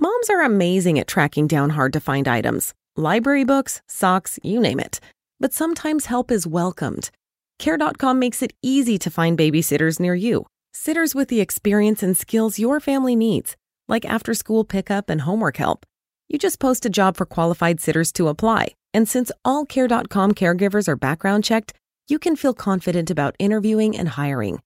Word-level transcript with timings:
Moms 0.00 0.30
are 0.30 0.42
amazing 0.42 1.00
at 1.00 1.08
tracking 1.08 1.48
down 1.48 1.70
hard 1.70 1.92
to 1.92 2.00
find 2.00 2.28
items 2.28 2.72
library 2.96 3.44
books, 3.44 3.80
socks, 3.88 4.38
you 4.42 4.60
name 4.60 4.80
it. 4.80 5.00
But 5.40 5.52
sometimes 5.52 6.06
help 6.06 6.30
is 6.32 6.46
welcomed. 6.46 7.10
Care.com 7.58 8.18
makes 8.18 8.42
it 8.42 8.52
easy 8.62 8.98
to 8.98 9.10
find 9.10 9.38
babysitters 9.38 10.00
near 10.00 10.14
you, 10.14 10.46
sitters 10.72 11.14
with 11.14 11.28
the 11.28 11.40
experience 11.40 12.02
and 12.02 12.16
skills 12.16 12.58
your 12.58 12.80
family 12.80 13.14
needs, 13.16 13.56
like 13.88 14.04
after 14.04 14.34
school 14.34 14.64
pickup 14.64 15.10
and 15.10 15.22
homework 15.22 15.56
help. 15.56 15.86
You 16.28 16.38
just 16.38 16.60
post 16.60 16.86
a 16.86 16.90
job 16.90 17.16
for 17.16 17.26
qualified 17.26 17.80
sitters 17.80 18.12
to 18.12 18.28
apply, 18.28 18.74
and 18.92 19.08
since 19.08 19.32
all 19.44 19.64
Care.com 19.64 20.32
caregivers 20.32 20.88
are 20.88 20.96
background 20.96 21.44
checked, 21.44 21.72
you 22.08 22.18
can 22.18 22.36
feel 22.36 22.54
confident 22.54 23.10
about 23.10 23.36
interviewing 23.38 23.96
and 23.96 24.08
hiring. 24.08 24.60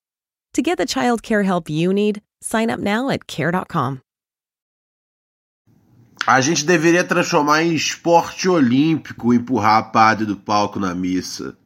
To 0.55 0.63
get 0.63 0.79
the 0.79 0.87
child 0.87 1.23
care 1.23 1.43
help 1.43 1.71
you 1.71 1.93
need, 1.93 2.21
sign 2.41 2.71
up 2.71 2.81
now 2.81 3.11
at 3.11 3.27
Care.com. 3.27 4.03
A 6.25 6.41
gente 6.41 6.65
deveria 6.65 7.03
transformar 7.03 7.65
em 7.65 7.75
esporte 7.75 8.49
olímpico 8.49 9.35
empurrar 9.35 9.79
a 9.79 9.83
padre 9.83 10.25
do 10.25 10.37
palco 10.37 10.79
na 10.79 10.95
missa. 10.95 11.57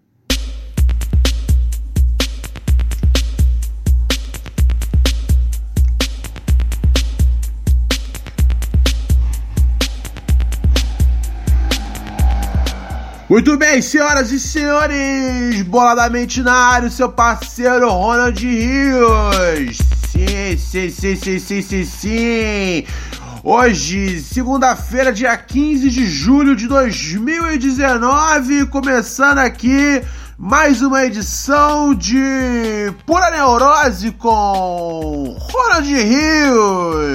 Muito 13.28 13.58
bem, 13.58 13.82
senhoras 13.82 14.32
e 14.32 14.40
senhores, 14.40 15.60
boladamente 15.62 16.40
na 16.40 16.54
área, 16.54 16.88
seu 16.88 17.10
parceiro 17.10 17.90
Ronald 17.90 18.40
Rios. 18.40 19.78
Sim, 20.08 20.56
sim, 20.56 20.88
sim, 20.88 21.16
sim, 21.16 21.38
sim, 21.38 21.62
sim, 21.62 21.84
sim. 21.84 22.84
Hoje, 23.48 24.18
segunda-feira, 24.22 25.12
dia 25.12 25.36
15 25.36 25.88
de 25.88 26.04
julho 26.04 26.56
de 26.56 26.66
2019, 26.66 28.66
começando 28.66 29.38
aqui 29.38 30.02
mais 30.36 30.82
uma 30.82 31.04
edição 31.04 31.94
de 31.94 32.92
Pura 33.06 33.30
Neurose 33.30 34.10
com 34.10 35.36
Ronald 35.38 35.94
Rios. 35.94 37.06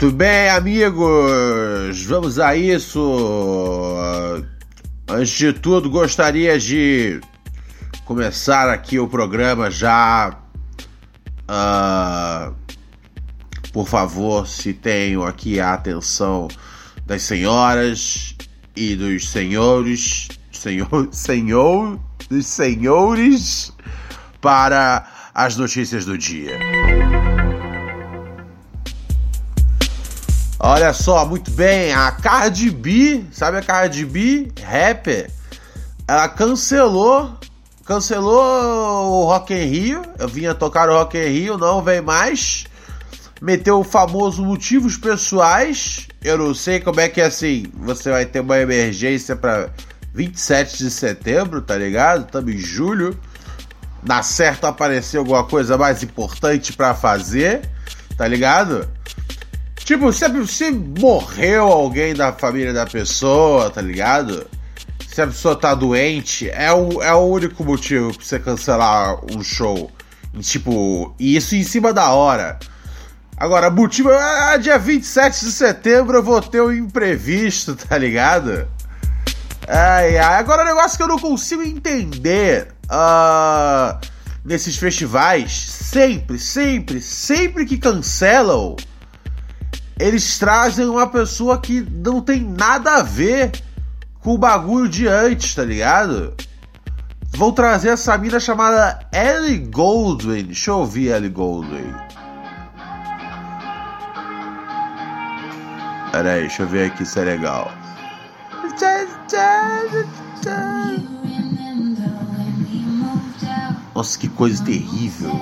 Muito 0.00 0.16
bem, 0.16 0.50
amigos, 0.50 2.04
vamos 2.04 2.40
a 2.40 2.56
isso. 2.56 2.98
Antes 5.10 5.30
de 5.30 5.54
tudo, 5.54 5.88
gostaria 5.88 6.58
de 6.58 7.18
começar 8.04 8.68
aqui 8.68 8.98
o 8.98 9.08
programa 9.08 9.70
já. 9.70 10.36
Uh, 11.48 12.54
por 13.72 13.88
favor, 13.88 14.46
se 14.46 14.74
tenho 14.74 15.24
aqui 15.24 15.58
a 15.60 15.72
atenção 15.72 16.48
das 17.06 17.22
senhoras 17.22 18.36
e 18.76 18.94
dos 18.94 19.30
senhores, 19.30 20.28
senhor, 20.52 21.08
senhor, 21.10 21.98
dos 22.28 22.46
senhores, 22.46 23.72
para 24.42 25.06
as 25.32 25.56
notícias 25.56 26.04
do 26.04 26.18
dia. 26.18 26.58
Olha 30.60 30.92
só, 30.92 31.24
muito 31.24 31.52
bem, 31.52 31.92
a 31.92 32.10
Cardi 32.10 32.68
B, 32.68 33.24
sabe 33.30 33.58
a 33.58 33.62
Cardi 33.62 34.04
B, 34.04 34.50
rapper, 34.60 35.30
ela 36.06 36.28
cancelou, 36.28 37.38
cancelou 37.84 39.22
o 39.22 39.24
Rock 39.26 39.54
in 39.54 39.66
Rio, 39.66 40.02
eu 40.18 40.26
vinha 40.26 40.52
tocar 40.56 40.88
o 40.88 40.94
Rock 40.94 41.16
in 41.16 41.28
Rio, 41.28 41.56
não 41.56 41.80
vem 41.80 42.00
mais, 42.00 42.66
meteu 43.40 43.78
o 43.78 43.84
famoso 43.84 44.44
motivos 44.44 44.96
pessoais, 44.96 46.08
eu 46.24 46.36
não 46.36 46.52
sei 46.52 46.80
como 46.80 46.98
é 46.98 47.08
que 47.08 47.20
é 47.20 47.26
assim, 47.26 47.66
você 47.74 48.10
vai 48.10 48.26
ter 48.26 48.40
uma 48.40 48.58
emergência 48.58 49.36
para 49.36 49.70
27 50.12 50.78
de 50.78 50.90
setembro, 50.90 51.62
tá 51.62 51.76
ligado? 51.76 52.26
Estamos 52.26 52.52
em 52.52 52.58
julho, 52.58 53.16
na 54.02 54.24
certo 54.24 54.64
apareceu 54.64 55.20
alguma 55.20 55.44
coisa 55.44 55.78
mais 55.78 56.02
importante 56.02 56.72
para 56.72 56.94
fazer, 56.94 57.62
tá 58.16 58.26
ligado? 58.26 58.88
Tipo, 59.88 60.12
se, 60.12 60.46
se 60.46 60.70
morreu 60.70 61.64
alguém 61.64 62.12
da 62.12 62.30
família 62.30 62.74
da 62.74 62.84
pessoa, 62.84 63.70
tá 63.70 63.80
ligado? 63.80 64.46
Se 65.08 65.22
a 65.22 65.26
pessoa 65.26 65.56
tá 65.56 65.74
doente, 65.74 66.46
é 66.50 66.70
o, 66.70 67.02
é 67.02 67.14
o 67.14 67.20
único 67.20 67.64
motivo 67.64 68.12
pra 68.12 68.22
você 68.22 68.38
cancelar 68.38 69.18
um 69.34 69.42
show. 69.42 69.90
E, 70.34 70.40
tipo, 70.40 71.14
isso 71.18 71.56
em 71.56 71.64
cima 71.64 71.90
da 71.90 72.10
hora. 72.10 72.58
Agora, 73.34 73.70
motivo 73.70 74.10
é 74.12 74.58
dia 74.58 74.78
27 74.78 75.46
de 75.46 75.52
setembro 75.52 76.18
eu 76.18 76.22
vou 76.22 76.42
ter 76.42 76.60
um 76.60 76.70
imprevisto, 76.70 77.74
tá 77.74 77.96
ligado? 77.96 78.68
Ai, 79.66 80.18
ai. 80.18 80.38
Agora, 80.38 80.64
o 80.64 80.66
um 80.66 80.68
negócio 80.68 80.98
que 80.98 81.02
eu 81.02 81.08
não 81.08 81.18
consigo 81.18 81.62
entender 81.62 82.74
uh, 82.90 83.98
nesses 84.44 84.76
festivais, 84.76 85.50
sempre, 85.50 86.38
sempre, 86.38 87.00
sempre 87.00 87.64
que 87.64 87.78
cancelam 87.78 88.76
eles 89.98 90.38
trazem 90.38 90.86
uma 90.86 91.06
pessoa 91.06 91.58
que 91.58 91.80
não 91.80 92.20
tem 92.20 92.40
nada 92.40 92.96
a 92.96 93.02
ver 93.02 93.52
com 94.20 94.34
o 94.34 94.38
bagulho 94.38 94.88
de 94.88 95.06
antes, 95.06 95.54
tá 95.54 95.64
ligado? 95.64 96.34
Vão 97.30 97.52
trazer 97.52 97.90
essa 97.90 98.16
mina 98.16 98.40
chamada 98.40 99.00
Ellie 99.12 99.58
Goldwyn. 99.58 100.44
Deixa 100.44 100.70
eu 100.70 100.78
ouvir 100.78 101.08
Ellie 101.08 101.28
Goldwyn. 101.28 101.94
Pera 106.12 106.32
aí, 106.32 106.40
deixa 106.40 106.62
eu 106.62 106.68
ver 106.68 106.90
aqui 106.90 107.04
se 107.04 107.20
é 107.20 107.24
legal. 107.24 107.70
Nossa, 113.94 114.18
que 114.18 114.28
coisa 114.28 114.64
terrível. 114.64 115.32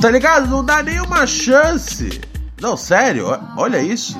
Tá 0.00 0.10
ligado? 0.10 0.48
Não 0.48 0.64
dá 0.64 0.82
nenhuma 0.82 1.26
chance. 1.26 2.20
Não, 2.60 2.76
sério, 2.76 3.26
olha 3.56 3.80
isso. 3.80 4.16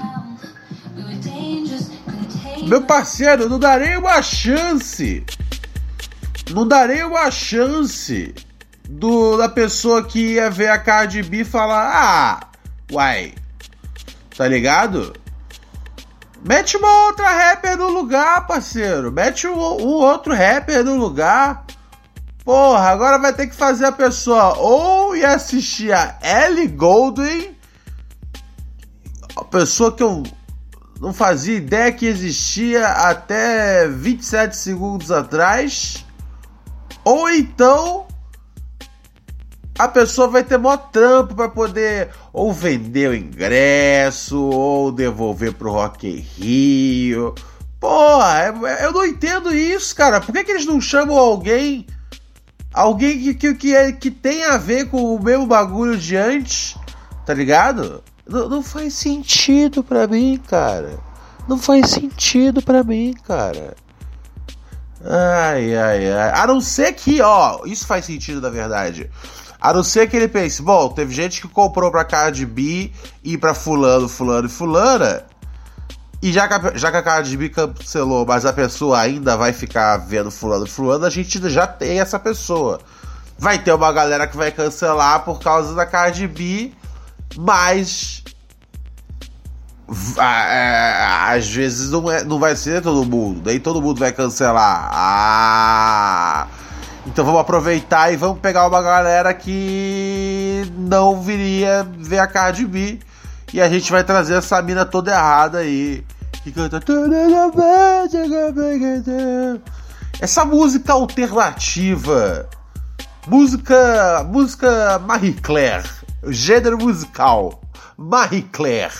Meu 2.66 2.82
parceiro, 2.82 3.48
não 3.48 3.58
dá 3.58 3.78
nenhuma 3.78 4.22
chance. 4.22 5.24
Não 6.50 6.66
dá 6.66 6.86
nenhuma 6.86 7.30
chance 7.30 8.34
do, 8.88 9.36
da 9.36 9.48
pessoa 9.48 10.04
que 10.04 10.34
ia 10.34 10.50
ver 10.50 10.68
a 10.68 10.78
Cardi 10.78 11.22
B 11.22 11.44
falar: 11.44 11.90
Ah, 11.92 12.40
uai, 12.90 13.34
tá 14.36 14.46
ligado? 14.46 15.12
Mete 16.44 16.76
uma 16.76 17.06
outra 17.06 17.28
rapper 17.28 17.76
no 17.76 17.88
lugar, 17.88 18.46
parceiro. 18.46 19.12
Mete 19.12 19.46
um, 19.46 19.56
um 19.56 19.94
outro 19.94 20.34
rapper 20.34 20.84
no 20.84 20.96
lugar. 20.96 21.64
Porra, 22.44 22.88
agora 22.88 23.18
vai 23.18 23.32
ter 23.32 23.46
que 23.46 23.54
fazer 23.54 23.84
a 23.84 23.92
pessoa 23.92 24.58
ou 24.58 25.14
ir 25.14 25.24
assistir 25.24 25.92
a 25.92 26.18
Ellie 26.20 26.66
Goldwyn, 26.66 27.54
a 29.36 29.44
pessoa 29.44 29.92
que 29.92 30.02
eu 30.02 30.24
não 31.00 31.12
fazia 31.12 31.56
ideia 31.56 31.92
que 31.92 32.04
existia 32.04 32.84
até 32.86 33.86
27 33.86 34.56
segundos 34.56 35.12
atrás, 35.12 36.04
ou 37.04 37.30
então 37.30 38.06
a 39.78 39.86
pessoa 39.86 40.26
vai 40.26 40.42
ter 40.42 40.58
maior 40.58 40.76
trampo 40.90 41.36
para 41.36 41.48
poder 41.48 42.10
ou 42.32 42.52
vender 42.52 43.10
o 43.10 43.14
ingresso 43.14 44.40
ou 44.40 44.90
devolver 44.90 45.54
pro 45.54 45.70
Rock 45.70 46.08
in 46.08 46.16
Rio. 46.18 47.34
Porra, 47.78 48.52
eu 48.80 48.92
não 48.92 49.04
entendo 49.04 49.54
isso, 49.54 49.94
cara. 49.94 50.20
Por 50.20 50.32
que, 50.32 50.44
que 50.44 50.50
eles 50.52 50.66
não 50.66 50.80
chamam 50.80 51.16
alguém 51.16 51.86
Alguém 52.72 53.18
que, 53.18 53.34
que, 53.34 53.54
que, 53.54 53.76
é, 53.76 53.92
que 53.92 54.10
tem 54.10 54.44
a 54.44 54.56
ver 54.56 54.88
com 54.88 55.14
o 55.14 55.22
mesmo 55.22 55.46
bagulho 55.46 55.96
de 55.96 56.16
antes, 56.16 56.76
tá 57.26 57.34
ligado? 57.34 58.02
Não, 58.26 58.62
faz 58.62 58.94
sentido 58.94 59.82
pra 59.82 60.06
mim, 60.06 60.40
cara. 60.48 60.98
Não 61.48 61.58
faz 61.58 61.90
sentido 61.90 62.62
pra 62.62 62.82
mim, 62.82 63.12
cara. 63.24 63.76
Ai, 65.04 65.76
ai, 65.76 66.12
ai. 66.12 66.30
A 66.34 66.46
não 66.46 66.60
ser 66.60 66.92
que, 66.92 67.20
ó, 67.20 67.60
isso 67.66 67.86
faz 67.86 68.04
sentido 68.04 68.40
na 68.40 68.48
verdade. 68.48 69.10
A 69.60 69.72
não 69.72 69.84
ser 69.84 70.08
que 70.08 70.16
ele 70.16 70.28
pense, 70.28 70.62
bom, 70.62 70.88
teve 70.88 71.14
gente 71.14 71.40
que 71.40 71.48
comprou 71.48 71.90
pra 71.90 72.04
Cardi 72.04 72.46
B 72.46 72.90
e 73.22 73.36
pra 73.36 73.54
fulano, 73.54 74.08
fulano 74.08 74.46
e 74.46 74.50
fulana. 74.50 75.24
E 76.22 76.32
já 76.32 76.46
que, 76.46 76.54
a, 76.54 76.72
já 76.76 76.90
que 76.92 76.96
a 76.96 77.02
Cardi 77.02 77.48
cancelou, 77.48 78.24
mas 78.24 78.46
a 78.46 78.52
pessoa 78.52 79.00
ainda 79.00 79.36
vai 79.36 79.52
ficar 79.52 79.96
vendo 79.96 80.30
fulano 80.30 80.68
fulano, 80.68 81.04
a 81.04 81.10
gente 81.10 81.50
já 81.50 81.66
tem 81.66 81.98
essa 81.98 82.16
pessoa. 82.16 82.80
Vai 83.36 83.58
ter 83.58 83.72
uma 83.72 83.92
galera 83.92 84.24
que 84.28 84.36
vai 84.36 84.52
cancelar 84.52 85.24
por 85.24 85.40
causa 85.40 85.74
da 85.74 85.84
Cardi 85.84 86.28
B, 86.28 86.70
mas 87.36 88.22
é, 90.16 91.04
às 91.28 91.48
vezes 91.48 91.90
não, 91.90 92.08
é, 92.08 92.22
não 92.22 92.38
vai 92.38 92.54
ser 92.54 92.80
todo 92.80 93.04
mundo, 93.04 93.42
nem 93.44 93.58
todo 93.58 93.82
mundo 93.82 93.98
vai 93.98 94.12
cancelar. 94.12 94.90
Ah! 94.92 96.46
Então 97.04 97.24
vamos 97.24 97.40
aproveitar 97.40 98.12
e 98.12 98.16
vamos 98.16 98.38
pegar 98.38 98.68
uma 98.68 98.80
galera 98.80 99.34
que 99.34 100.70
não 100.78 101.20
viria 101.20 101.84
ver 101.98 102.20
a 102.20 102.28
Cardi 102.28 102.64
B 102.64 103.00
e 103.52 103.60
a 103.60 103.68
gente 103.68 103.90
vai 103.92 104.02
trazer 104.02 104.34
essa 104.34 104.60
mina 104.62 104.84
toda 104.84 105.10
errada 105.12 105.58
aí. 105.58 106.04
Que 106.42 106.50
canta 106.50 106.80
Essa 110.20 110.44
música 110.44 110.92
alternativa. 110.92 112.48
Música. 113.26 114.24
Música 114.28 114.98
Marie 115.00 115.34
Claire. 115.34 115.88
Gênero 116.28 116.78
musical. 116.78 117.60
Marie 117.96 118.42
Claire. 118.42 118.94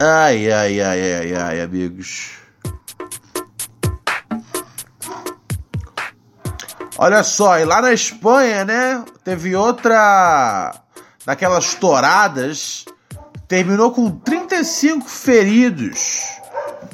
Ai, 0.00 0.50
ai, 0.50 0.80
ai, 0.80 1.12
ai, 1.12 1.34
ai, 1.34 1.60
amigos. 1.60 2.30
Olha 6.96 7.22
só, 7.22 7.58
e 7.58 7.64
lá 7.64 7.82
na 7.82 7.92
Espanha, 7.92 8.64
né? 8.64 9.04
Teve 9.24 9.56
outra 9.56 10.74
daquelas 11.24 11.74
touradas. 11.74 12.84
Terminou 13.50 13.90
com 13.90 14.08
35 14.08 15.08
feridos, 15.08 16.40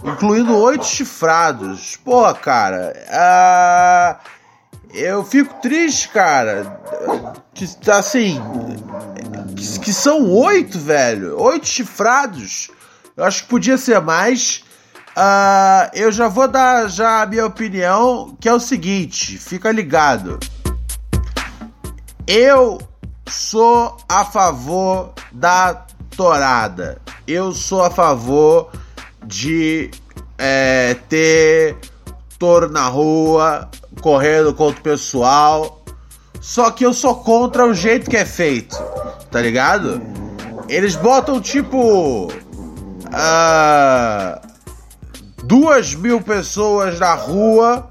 incluindo 0.03 0.56
oito 0.56 0.87
chifrados. 0.87 1.97
Pô, 1.97 2.32
cara, 2.32 2.94
uh, 3.11 4.17
eu 4.94 5.23
fico 5.23 5.53
triste, 5.61 6.08
cara. 6.08 6.81
Que, 7.53 7.67
assim, 7.91 8.41
que, 9.55 9.81
que 9.81 9.93
são 9.93 10.31
oito, 10.31 10.79
velho. 10.79 11.38
Oito 11.38 11.67
chifrados. 11.69 12.70
Eu 13.14 13.25
acho 13.25 13.43
que 13.43 13.50
podia 13.50 13.76
ser 13.76 14.00
mais. 14.00 14.64
Uh, 15.11 15.91
eu 15.93 16.11
já 16.11 16.26
vou 16.26 16.49
dar 16.49 16.88
já 16.88 17.20
a 17.20 17.26
minha 17.26 17.44
opinião, 17.44 18.35
que 18.41 18.49
é 18.49 18.55
o 18.55 18.59
seguinte, 18.59 19.37
fica 19.37 19.70
ligado. 19.70 20.41
Eu 22.26 22.79
sou 23.29 23.99
a 24.09 24.25
favor 24.25 25.12
da 25.31 25.86
torada. 26.17 26.99
Eu 27.27 27.53
sou 27.53 27.83
a 27.83 27.91
favor 27.91 28.71
de 29.25 29.91
é, 30.39 30.97
ter 31.09 31.77
touro 32.39 32.71
na 32.71 32.87
rua, 32.89 33.69
correndo 34.01 34.55
contra 34.55 34.81
o 34.81 34.83
pessoal. 34.83 35.83
Só 36.41 36.71
que 36.71 36.85
eu 36.85 36.93
sou 36.93 37.17
contra 37.17 37.67
o 37.67 37.75
jeito 37.75 38.09
que 38.09 38.17
é 38.17 38.25
feito, 38.25 38.77
tá 39.31 39.41
ligado? 39.41 40.01
Eles 40.69 40.95
botam 40.97 41.41
tipo. 41.41 42.27
Uh, 43.07 44.47
duas 45.45 45.95
mil 45.95 46.21
pessoas 46.21 46.99
na 46.99 47.15
rua. 47.15 47.91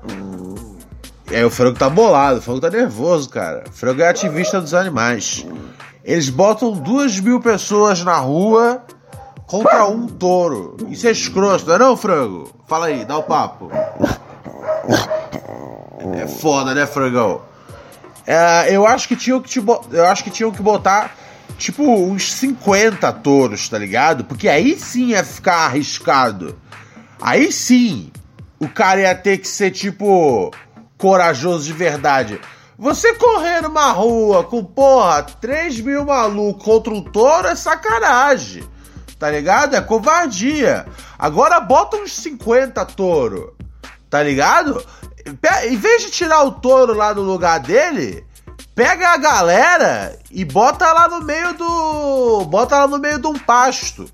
E 1.31 1.36
aí 1.36 1.44
o 1.44 1.50
frango 1.50 1.78
tá 1.78 1.89
bolado, 1.89 2.38
o 2.39 2.42
frango 2.42 2.62
tá 2.62 2.69
nervoso, 2.69 3.30
cara. 3.30 3.63
O 3.68 3.71
frango 3.71 4.01
é 4.01 4.07
ativista 4.07 4.62
dos 4.62 4.74
animais. 4.74 5.45
Eles 6.06 6.30
botam 6.30 6.72
duas 6.72 7.19
mil 7.19 7.42
pessoas 7.42 8.04
na 8.04 8.16
rua 8.18 8.86
contra 9.48 9.88
um 9.88 10.06
touro. 10.06 10.78
Isso 10.88 11.07
é 11.07 11.12
escroto, 11.12 11.66
não 11.66 11.75
é 11.75 11.80
não, 11.80 11.98
frango? 11.98 12.52
Fala 12.68 12.86
aí, 12.86 13.04
dá 13.04 13.18
o 13.18 13.24
papo. 13.24 13.72
É 16.13 16.28
foda, 16.28 16.75
né, 16.75 16.86
frangão? 16.86 17.42
É, 18.28 18.75
eu 18.75 18.86
acho 18.86 19.07
que 19.07 19.16
tinham 19.16 19.42
que 19.42 19.50
te 19.50 19.63
eu 19.92 20.06
acho 20.06 20.24
que 20.24 20.30
tinham 20.30 20.52
que 20.52 20.62
botar 20.62 21.16
tipo 21.57 21.84
uns 21.84 22.31
50 22.34 23.12
touros, 23.13 23.68
tá 23.68 23.80
ligado? 23.80 24.25
Porque 24.25 24.48
aí 24.48 24.78
sim 24.78 25.07
ia 25.07 25.24
ficar 25.24 25.66
arriscado. 25.66 26.56
Aí 27.19 27.52
sim, 27.52 28.12
o 28.60 28.68
cara 28.68 29.02
ia 29.02 29.16
ter 29.16 29.40
que 29.40 29.48
ser 29.48 29.72
tipo 29.72 30.52
corajoso 31.00 31.66
de 31.66 31.74
verdade. 31.74 32.40
Você 32.77 33.13
correr 33.16 33.62
numa 33.62 33.92
rua 33.92 34.44
com, 34.44 34.63
porra, 34.63 35.24
3 35.24 35.80
mil 35.80 36.06
malucos 36.06 36.63
contra 36.63 36.94
um 36.94 37.01
touro 37.01 37.48
é 37.48 37.56
sacanagem. 37.56 38.68
Tá 39.18 39.31
ligado? 39.31 39.75
É 39.75 39.81
covardia. 39.81 40.86
Agora 41.18 41.60
bota 41.62 41.95
uns 41.98 42.13
50 42.13 42.86
touro. 42.88 43.56
Tá 44.10 44.22
ligado? 44.22 44.86
Em 45.63 45.77
vez 45.77 46.04
de 46.04 46.12
tirar 46.12 46.44
o 46.44 46.51
touro 46.51 46.94
lá 46.94 47.13
do 47.13 47.22
lugar 47.22 47.60
dele, 47.62 48.25
pega 48.75 49.10
a 49.10 49.18
galera 49.18 50.19
e 50.30 50.44
bota 50.44 50.92
lá 50.92 51.07
no 51.07 51.21
meio 51.21 51.54
do. 51.54 52.45
Bota 52.45 52.80
lá 52.80 52.88
no 52.88 53.00
meio 53.00 53.19
de 53.19 53.28
um 53.28 53.39
pasto 53.39 54.06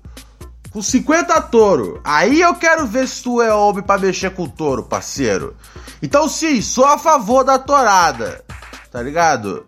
com 0.72 0.80
50 0.80 1.40
touro. 1.42 2.00
Aí 2.02 2.40
eu 2.40 2.54
quero 2.54 2.86
ver 2.86 3.06
se 3.06 3.22
tu 3.22 3.42
é 3.42 3.54
homem 3.54 3.82
para 3.82 4.00
mexer 4.00 4.30
com 4.30 4.48
touro, 4.48 4.82
parceiro. 4.82 5.54
Então 6.02 6.28
sim, 6.28 6.60
sou 6.62 6.86
a 6.86 6.98
favor 6.98 7.44
da 7.44 7.58
torada, 7.58 8.44
tá 8.90 9.02
ligado? 9.02 9.64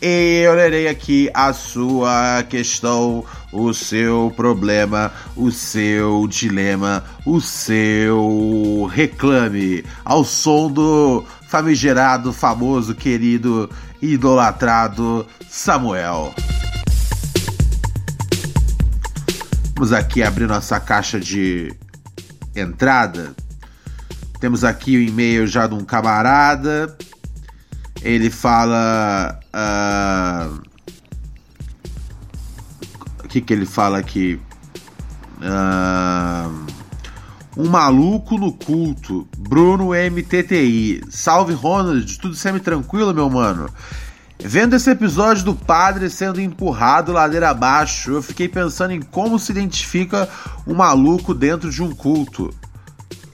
E 0.00 0.42
eu 0.44 0.54
lerei 0.54 0.88
aqui 0.88 1.30
a 1.34 1.52
sua 1.52 2.42
questão, 2.48 3.22
o 3.52 3.74
seu 3.74 4.32
problema, 4.34 5.12
o 5.36 5.50
seu 5.50 6.26
dilema, 6.26 7.04
o 7.26 7.38
seu 7.38 8.88
reclame, 8.90 9.84
ao 10.02 10.24
som 10.24 10.70
do 10.70 11.22
famigerado, 11.48 12.32
famoso, 12.32 12.94
querido, 12.94 13.68
idolatrado 14.12 15.26
Samuel. 15.48 16.34
Vamos 19.74 19.92
aqui 19.92 20.22
abrir 20.22 20.46
nossa 20.46 20.78
caixa 20.78 21.18
de 21.18 21.74
entrada. 22.54 23.34
Temos 24.38 24.62
aqui 24.62 24.96
o 24.96 25.00
e-mail 25.00 25.46
já 25.46 25.66
de 25.66 25.74
um 25.74 25.84
camarada. 25.84 26.96
Ele 28.02 28.30
fala. 28.30 29.40
Uh, 29.54 30.62
o 33.24 33.28
que, 33.28 33.40
que 33.40 33.52
ele 33.52 33.66
fala 33.66 33.98
aqui? 33.98 34.38
Uh, 35.38 36.73
um 37.56 37.68
maluco 37.68 38.36
no 38.38 38.52
culto. 38.52 39.28
Bruno 39.36 39.90
MTTI. 39.90 41.02
Salve 41.10 41.54
Ronald, 41.54 42.18
tudo 42.18 42.34
semi-tranquilo, 42.34 43.14
meu 43.14 43.30
mano? 43.30 43.68
Vendo 44.38 44.74
esse 44.74 44.90
episódio 44.90 45.44
do 45.44 45.54
padre 45.54 46.10
sendo 46.10 46.40
empurrado 46.40 47.12
ladeira 47.12 47.50
abaixo, 47.50 48.12
eu 48.12 48.22
fiquei 48.22 48.48
pensando 48.48 48.90
em 48.90 49.00
como 49.00 49.38
se 49.38 49.52
identifica 49.52 50.28
um 50.66 50.74
maluco 50.74 51.32
dentro 51.32 51.70
de 51.70 51.82
um 51.82 51.94
culto. 51.94 52.52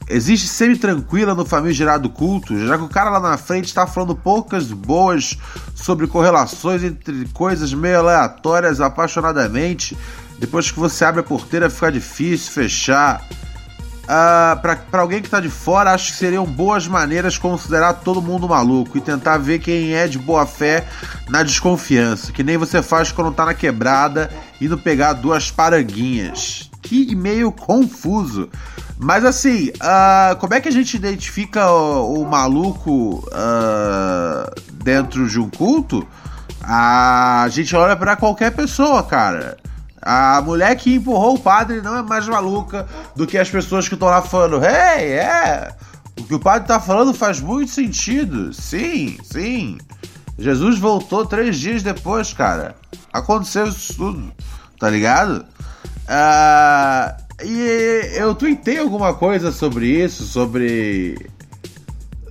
Existe 0.08 0.48
semi-tranquila 0.48 1.34
no 1.34 1.44
famigerado 1.44 2.10
culto, 2.10 2.58
já 2.66 2.76
que 2.76 2.84
o 2.84 2.88
cara 2.88 3.10
lá 3.10 3.20
na 3.20 3.38
frente 3.38 3.66
está 3.66 3.86
falando 3.86 4.14
poucas 4.14 4.66
boas 4.66 5.38
sobre 5.74 6.06
correlações 6.06 6.82
entre 6.82 7.26
coisas 7.32 7.72
meio 7.72 8.00
aleatórias 8.00 8.80
apaixonadamente. 8.80 9.96
Depois 10.38 10.70
que 10.70 10.78
você 10.78 11.04
abre 11.04 11.20
a 11.20 11.24
porteira 11.24 11.70
fica 11.70 11.92
difícil 11.92 12.52
fechar. 12.52 13.24
Uh, 14.10 14.60
para 14.60 15.02
alguém 15.02 15.22
que 15.22 15.30
tá 15.30 15.38
de 15.38 15.48
fora, 15.48 15.92
acho 15.92 16.10
que 16.10 16.18
seriam 16.18 16.44
boas 16.44 16.88
maneiras 16.88 17.38
considerar 17.38 17.92
todo 17.94 18.20
mundo 18.20 18.48
maluco 18.48 18.98
e 18.98 19.00
tentar 19.00 19.38
ver 19.38 19.60
quem 19.60 19.94
é 19.94 20.08
de 20.08 20.18
boa 20.18 20.44
fé 20.44 20.84
na 21.28 21.44
desconfiança, 21.44 22.32
que 22.32 22.42
nem 22.42 22.56
você 22.56 22.82
faz 22.82 23.12
quando 23.12 23.32
tá 23.32 23.46
na 23.46 23.54
quebrada 23.54 24.28
indo 24.60 24.76
pegar 24.76 25.12
duas 25.12 25.52
paranguinhas. 25.52 26.68
Que 26.82 27.12
e-mail 27.12 27.52
confuso. 27.52 28.48
Mas 28.98 29.24
assim, 29.24 29.68
uh, 29.68 30.34
como 30.40 30.54
é 30.54 30.60
que 30.60 30.68
a 30.68 30.72
gente 30.72 30.96
identifica 30.96 31.70
o, 31.70 32.22
o 32.22 32.28
maluco 32.28 33.24
uh, 33.28 34.60
dentro 34.82 35.28
de 35.28 35.38
um 35.38 35.48
culto? 35.48 36.04
A 36.64 37.46
gente 37.48 37.76
olha 37.76 37.94
para 37.94 38.16
qualquer 38.16 38.50
pessoa, 38.50 39.04
cara. 39.04 39.56
A 40.02 40.40
mulher 40.40 40.74
que 40.76 40.94
empurrou 40.94 41.34
o 41.34 41.38
padre 41.38 41.82
não 41.82 41.96
é 41.96 42.02
mais 42.02 42.26
maluca 42.26 42.86
do 43.14 43.26
que 43.26 43.36
as 43.36 43.50
pessoas 43.50 43.86
que 43.86 43.94
estão 43.94 44.08
lá 44.08 44.22
falando, 44.22 44.64
hey, 44.64 45.12
é, 45.12 45.74
o 46.18 46.24
que 46.24 46.34
o 46.34 46.40
padre 46.40 46.68
tá 46.68 46.80
falando 46.80 47.12
faz 47.12 47.40
muito 47.40 47.70
sentido. 47.70 48.52
Sim, 48.52 49.18
sim. 49.22 49.78
Jesus 50.38 50.78
voltou 50.78 51.26
três 51.26 51.58
dias 51.58 51.82
depois, 51.82 52.32
cara. 52.32 52.74
Aconteceu 53.12 53.66
isso 53.66 53.94
tudo, 53.94 54.32
tá 54.78 54.88
ligado? 54.88 55.44
Uh, 56.08 57.44
e 57.44 58.12
eu 58.14 58.34
tuitei 58.34 58.78
alguma 58.78 59.14
coisa 59.14 59.52
sobre 59.52 59.86
isso, 59.86 60.24
sobre. 60.24 61.28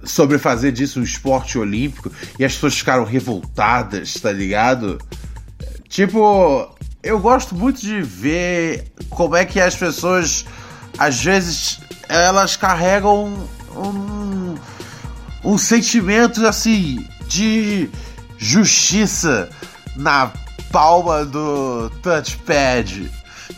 Sobre 0.04 0.40
fazer 0.40 0.72
disso 0.72 1.00
um 1.00 1.04
esporte 1.04 1.60
olímpico 1.60 2.12
e 2.40 2.46
as 2.46 2.54
pessoas 2.54 2.80
ficaram 2.80 3.04
revoltadas, 3.04 4.14
tá 4.14 4.32
ligado? 4.32 4.98
Tipo, 5.88 6.74
eu 7.02 7.20
gosto 7.20 7.56
muito 7.56 7.80
de 7.80 8.02
ver 8.02 8.92
como 9.10 9.36
é 9.36 9.46
que 9.46 9.60
as 9.60 9.76
pessoas, 9.76 10.46
às 10.98 11.24
vezes, 11.24 11.80
elas 12.08 12.56
carregam 12.56 13.34
um, 13.76 14.56
um 15.44 15.58
sentimento 15.58 16.46
assim 16.46 17.08
de 17.28 17.90
justiça 18.38 19.50
na 19.96 20.32
palma 20.72 21.26
do 21.26 21.90
touchpad, 22.02 23.10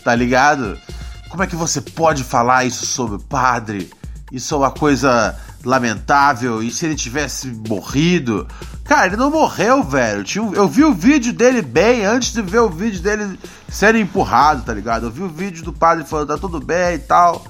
tá 0.03 0.13
ligado? 0.13 0.77
Como 1.29 1.43
é 1.43 1.47
que 1.47 1.55
você 1.55 1.81
pode 1.81 2.23
falar 2.23 2.65
isso 2.65 2.85
sobre 2.85 3.15
o 3.15 3.19
padre? 3.19 3.89
Isso 4.31 4.53
é 4.53 4.57
uma 4.57 4.71
coisa 4.71 5.35
lamentável. 5.63 6.61
E 6.61 6.71
se 6.71 6.85
ele 6.85 6.95
tivesse 6.95 7.47
morrido? 7.67 8.47
Cara, 8.83 9.07
ele 9.07 9.17
não 9.17 9.31
morreu, 9.31 9.83
velho. 9.83 10.23
Eu 10.53 10.67
vi 10.67 10.83
o 10.83 10.93
vídeo 10.93 11.31
dele 11.33 11.61
bem 11.61 12.05
antes 12.05 12.33
de 12.33 12.41
ver 12.41 12.59
o 12.59 12.69
vídeo 12.69 13.01
dele 13.01 13.39
sendo 13.69 13.97
empurrado, 13.97 14.63
tá 14.63 14.73
ligado? 14.73 15.05
Eu 15.05 15.11
vi 15.11 15.23
o 15.23 15.29
vídeo 15.29 15.63
do 15.63 15.71
padre 15.71 16.03
falando, 16.03 16.27
tá 16.27 16.37
tudo 16.37 16.59
bem 16.59 16.95
e 16.95 16.99
tal. 16.99 17.45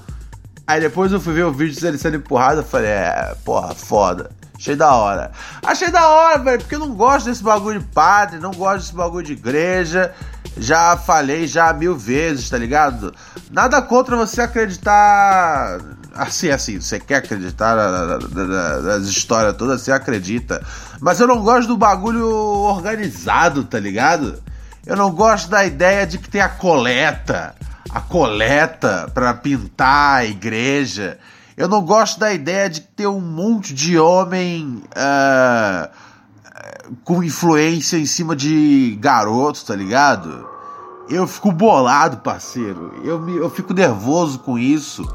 Aí 0.66 0.80
depois 0.80 1.10
eu 1.12 1.20
fui 1.20 1.34
ver 1.34 1.44
o 1.44 1.52
vídeo 1.52 1.80
dele 1.80 1.98
sendo 1.98 2.16
empurrado, 2.16 2.60
eu 2.60 2.64
falei, 2.64 2.90
é, 2.90 3.34
porra, 3.44 3.74
foda. 3.74 4.30
Achei 4.56 4.76
da 4.76 4.94
hora. 4.94 5.32
Achei 5.66 5.90
da 5.90 6.08
hora, 6.08 6.38
velho, 6.38 6.58
porque 6.60 6.76
eu 6.76 6.78
não 6.78 6.94
gosto 6.94 7.26
desse 7.26 7.42
bagulho 7.42 7.80
de 7.80 7.86
padre, 7.86 8.38
não 8.38 8.52
gosto 8.52 8.82
desse 8.82 8.94
bagulho 8.94 9.26
de 9.26 9.32
igreja. 9.32 10.14
Já 10.56 10.96
falei 10.96 11.48
já 11.48 11.72
mil 11.72 11.96
vezes, 11.96 12.48
tá 12.48 12.58
ligado? 12.58 13.12
Nada 13.50 13.82
contra 13.82 14.16
você 14.16 14.40
acreditar. 14.40 15.80
Assim, 16.14 16.50
assim, 16.50 16.80
você 16.80 17.00
quer 17.00 17.16
acreditar 17.16 17.76
nas 17.76 19.04
histórias 19.04 19.56
todas, 19.56 19.80
você 19.80 19.92
acredita. 19.92 20.64
Mas 21.00 21.20
eu 21.20 21.26
não 21.26 21.42
gosto 21.42 21.68
do 21.68 21.76
bagulho 21.76 22.28
organizado, 22.28 23.64
tá 23.64 23.78
ligado? 23.78 24.42
Eu 24.86 24.96
não 24.96 25.10
gosto 25.10 25.48
da 25.48 25.64
ideia 25.64 26.06
de 26.06 26.18
que 26.18 26.28
tem 26.28 26.40
a 26.40 26.48
coleta. 26.48 27.54
A 27.90 28.00
coleta 28.00 29.10
para 29.14 29.34
pintar 29.34 30.16
a 30.16 30.24
igreja. 30.24 31.18
Eu 31.56 31.68
não 31.68 31.82
gosto 31.82 32.18
da 32.18 32.32
ideia 32.32 32.68
de 32.68 32.80
ter 32.80 33.06
um 33.06 33.20
monte 33.20 33.74
de 33.74 33.98
homem 33.98 34.82
uh, 34.96 35.88
com 37.04 37.22
influência 37.22 37.96
em 37.96 38.06
cima 38.06 38.34
de 38.34 38.96
garotos, 39.00 39.62
tá 39.62 39.76
ligado? 39.76 40.48
Eu 41.08 41.26
fico 41.26 41.52
bolado, 41.52 42.18
parceiro. 42.18 43.00
Eu, 43.04 43.20
me, 43.20 43.36
eu 43.36 43.50
fico 43.50 43.74
nervoso 43.74 44.38
com 44.38 44.58
isso, 44.58 45.06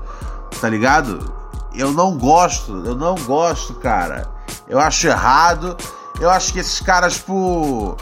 tá 0.59 0.69
ligado? 0.69 1.33
Eu 1.73 1.91
não 1.91 2.17
gosto, 2.17 2.83
eu 2.85 2.95
não 2.95 3.15
gosto, 3.15 3.73
cara. 3.75 4.27
Eu 4.67 4.79
acho 4.79 5.07
errado. 5.07 5.77
Eu 6.19 6.29
acho 6.29 6.51
que 6.53 6.59
esses 6.59 6.79
caras, 6.81 7.17
por. 7.17 7.97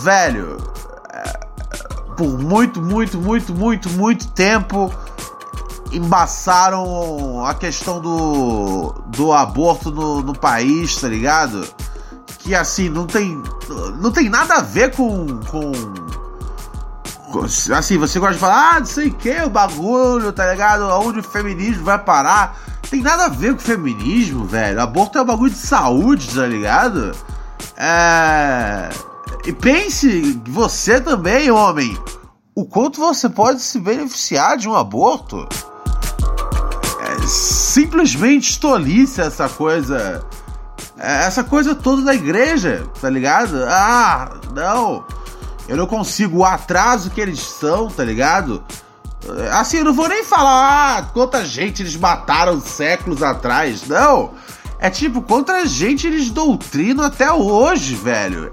Velho. 0.00 0.58
É, 1.10 1.40
por 2.16 2.38
muito, 2.38 2.82
muito, 2.82 3.18
muito, 3.18 3.54
muito, 3.54 3.88
muito 3.90 4.28
tempo 4.28 4.92
embaçaram 5.92 7.46
a 7.46 7.54
questão 7.54 8.00
do, 8.00 8.92
do 9.06 9.32
aborto 9.32 9.90
no, 9.92 10.22
no 10.22 10.36
país, 10.36 10.96
tá 10.96 11.08
ligado? 11.08 11.66
Que 12.40 12.54
assim, 12.54 12.88
não 12.88 13.06
tem. 13.06 13.42
Não 14.00 14.10
tem 14.10 14.28
nada 14.28 14.56
a 14.56 14.60
ver 14.60 14.94
com. 14.94 15.40
com 15.50 15.72
assim, 17.42 17.98
você 17.98 18.18
gosta 18.18 18.34
de 18.34 18.40
falar, 18.40 18.76
ah, 18.76 18.80
não 18.80 18.86
sei 18.86 19.08
o 19.08 19.14
que, 19.14 19.42
o 19.42 19.50
bagulho, 19.50 20.32
tá 20.32 20.50
ligado? 20.50 20.84
Aonde 20.84 21.20
o 21.20 21.22
feminismo 21.22 21.84
vai 21.84 21.98
parar. 21.98 22.58
Tem 22.90 23.02
nada 23.02 23.26
a 23.26 23.28
ver 23.28 23.54
com 23.54 23.60
feminismo, 23.60 24.44
velho. 24.44 24.80
Aborto 24.80 25.18
é 25.18 25.22
um 25.22 25.26
bagulho 25.26 25.50
de 25.50 25.58
saúde, 25.58 26.34
tá 26.34 26.46
ligado? 26.46 27.12
É. 27.76 28.90
E 29.46 29.52
pense, 29.52 30.40
você 30.46 31.00
também, 31.00 31.50
homem, 31.50 31.98
o 32.54 32.64
quanto 32.64 33.00
você 33.00 33.28
pode 33.28 33.60
se 33.60 33.78
beneficiar 33.78 34.56
de 34.56 34.68
um 34.68 34.74
aborto 34.74 35.46
simplesmente 37.26 38.58
tolice 38.60 39.20
essa 39.20 39.48
coisa. 39.48 40.24
É, 40.98 41.24
essa 41.24 41.42
coisa 41.42 41.74
toda 41.74 42.02
da 42.02 42.14
igreja, 42.14 42.84
tá 43.00 43.10
ligado? 43.10 43.64
Ah, 43.68 44.36
não. 44.54 45.04
Eu 45.68 45.76
não 45.76 45.86
consigo 45.86 46.38
o 46.38 46.44
atraso 46.44 47.10
que 47.10 47.20
eles 47.20 47.40
são, 47.40 47.88
tá 47.88 48.04
ligado? 48.04 48.62
É, 49.38 49.50
assim, 49.52 49.78
eu 49.78 49.84
não 49.84 49.94
vou 49.94 50.08
nem 50.08 50.24
falar 50.24 50.98
ah, 50.98 51.02
quanta 51.12 51.44
gente 51.44 51.82
eles 51.82 51.96
mataram 51.96 52.60
séculos 52.60 53.22
atrás, 53.22 53.86
não. 53.86 54.32
É 54.78 54.90
tipo, 54.90 55.22
quanta 55.22 55.64
gente 55.64 56.06
eles 56.06 56.30
doutrinam 56.30 57.04
até 57.04 57.32
hoje, 57.32 57.94
velho. 57.94 58.52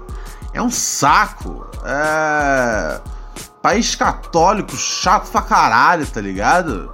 É 0.54 0.62
um 0.62 0.70
saco. 0.70 1.66
É. 1.84 3.00
País 3.60 3.94
católico 3.94 4.76
chato 4.76 5.30
pra 5.30 5.42
caralho, 5.42 6.06
tá 6.06 6.20
ligado? 6.20 6.90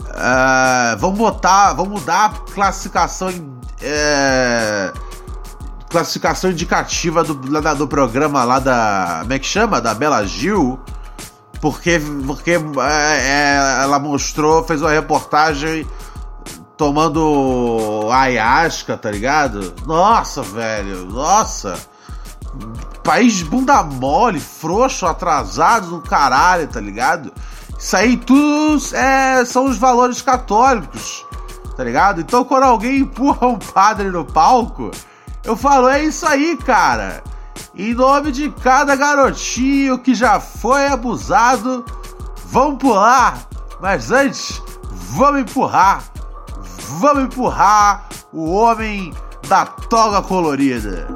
Uh, 0.00 0.98
vamos 0.98 1.18
botar, 1.18 1.72
vamos 1.72 2.00
mudar 2.00 2.24
a 2.24 2.52
classificação 2.52 3.30
é, 3.80 4.92
classificação 5.92 6.50
indicativa 6.50 7.22
do, 7.22 7.34
do 7.34 7.86
programa 7.86 8.42
lá 8.42 8.58
da. 8.58 9.18
Como 9.20 9.32
é 9.32 9.38
que 9.38 9.46
chama? 9.46 9.80
Da 9.80 9.94
Bela 9.94 10.26
Gil. 10.26 10.80
Porque, 11.60 12.00
porque 12.26 12.50
é, 12.50 12.58
é, 12.58 13.82
ela 13.82 14.00
mostrou, 14.00 14.64
fez 14.64 14.82
uma 14.82 14.90
reportagem 14.90 15.86
tomando 16.76 18.08
ayahuasca, 18.10 18.96
tá 18.96 19.08
ligado? 19.08 19.72
Nossa, 19.86 20.42
velho, 20.42 21.04
nossa. 21.04 21.78
País 23.04 23.42
bunda 23.42 23.80
mole, 23.84 24.40
frouxo, 24.40 25.06
atrasado 25.06 25.86
no 25.86 26.00
caralho, 26.00 26.66
tá 26.66 26.80
ligado? 26.80 27.32
Isso 27.78 27.96
aí 27.96 28.16
tudo 28.16 28.80
é, 28.96 29.44
são 29.44 29.66
os 29.66 29.76
valores 29.76 30.20
católicos, 30.20 31.24
tá 31.76 31.84
ligado? 31.84 32.20
Então 32.20 32.44
quando 32.44 32.64
alguém 32.64 32.98
empurra 32.98 33.46
um 33.46 33.58
padre 33.58 34.10
no 34.10 34.24
palco, 34.24 34.90
eu 35.44 35.56
falo, 35.56 35.88
é 35.88 36.04
isso 36.04 36.26
aí, 36.26 36.56
cara. 36.56 37.22
Em 37.74 37.94
nome 37.94 38.30
de 38.30 38.50
cada 38.50 38.94
garotinho 38.94 39.98
que 39.98 40.14
já 40.14 40.38
foi 40.38 40.86
abusado, 40.86 41.84
vamos 42.46 42.78
pular. 42.78 43.38
Mas 43.80 44.10
antes, 44.10 44.62
vamos 44.90 45.40
empurrar. 45.42 46.04
Vamos 47.00 47.24
empurrar 47.24 48.08
o 48.32 48.52
homem 48.52 49.12
da 49.48 49.66
toga 49.66 50.22
colorida. 50.22 51.08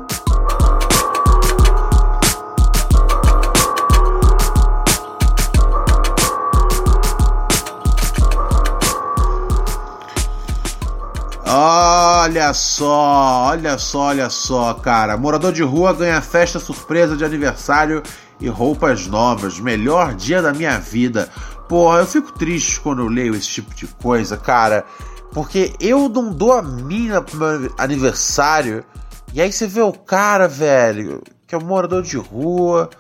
Olha 11.49 12.53
só, 12.53 13.50
olha 13.50 13.79
só, 13.79 14.00
olha 14.00 14.29
só, 14.29 14.75
cara. 14.75 15.17
Morador 15.17 15.53
de 15.53 15.62
rua 15.62 15.93
ganha 15.93 16.21
festa 16.21 16.59
surpresa 16.59 17.17
de 17.17 17.25
aniversário 17.25 18.03
e 18.41 18.49
roupas 18.49 19.07
novas. 19.07 19.61
Melhor 19.61 20.12
dia 20.15 20.43
da 20.43 20.53
minha 20.53 20.76
vida. 20.81 21.29
Porra, 21.69 22.00
eu 22.00 22.07
fico 22.07 22.33
triste 22.33 22.81
quando 22.81 23.03
eu 23.03 23.07
leio 23.07 23.37
esse 23.37 23.49
tipo 23.49 23.73
de 23.76 23.87
coisa, 23.87 24.37
cara. 24.37 24.85
Porque 25.33 25.73
eu 25.79 26.09
não 26.09 26.33
dou 26.33 26.53
a 26.53 26.62
minha 26.62 27.23
pro 27.23 27.38
meu 27.38 27.73
aniversário. 27.79 28.85
E 29.33 29.41
aí 29.41 29.53
você 29.53 29.69
vê 29.69 29.83
o 29.83 29.93
cara, 29.93 30.49
velho, 30.49 31.23
que 31.47 31.55
é 31.55 31.59
um 31.59 31.65
morador 31.65 32.03
de 32.03 32.17
rua, 32.17 32.91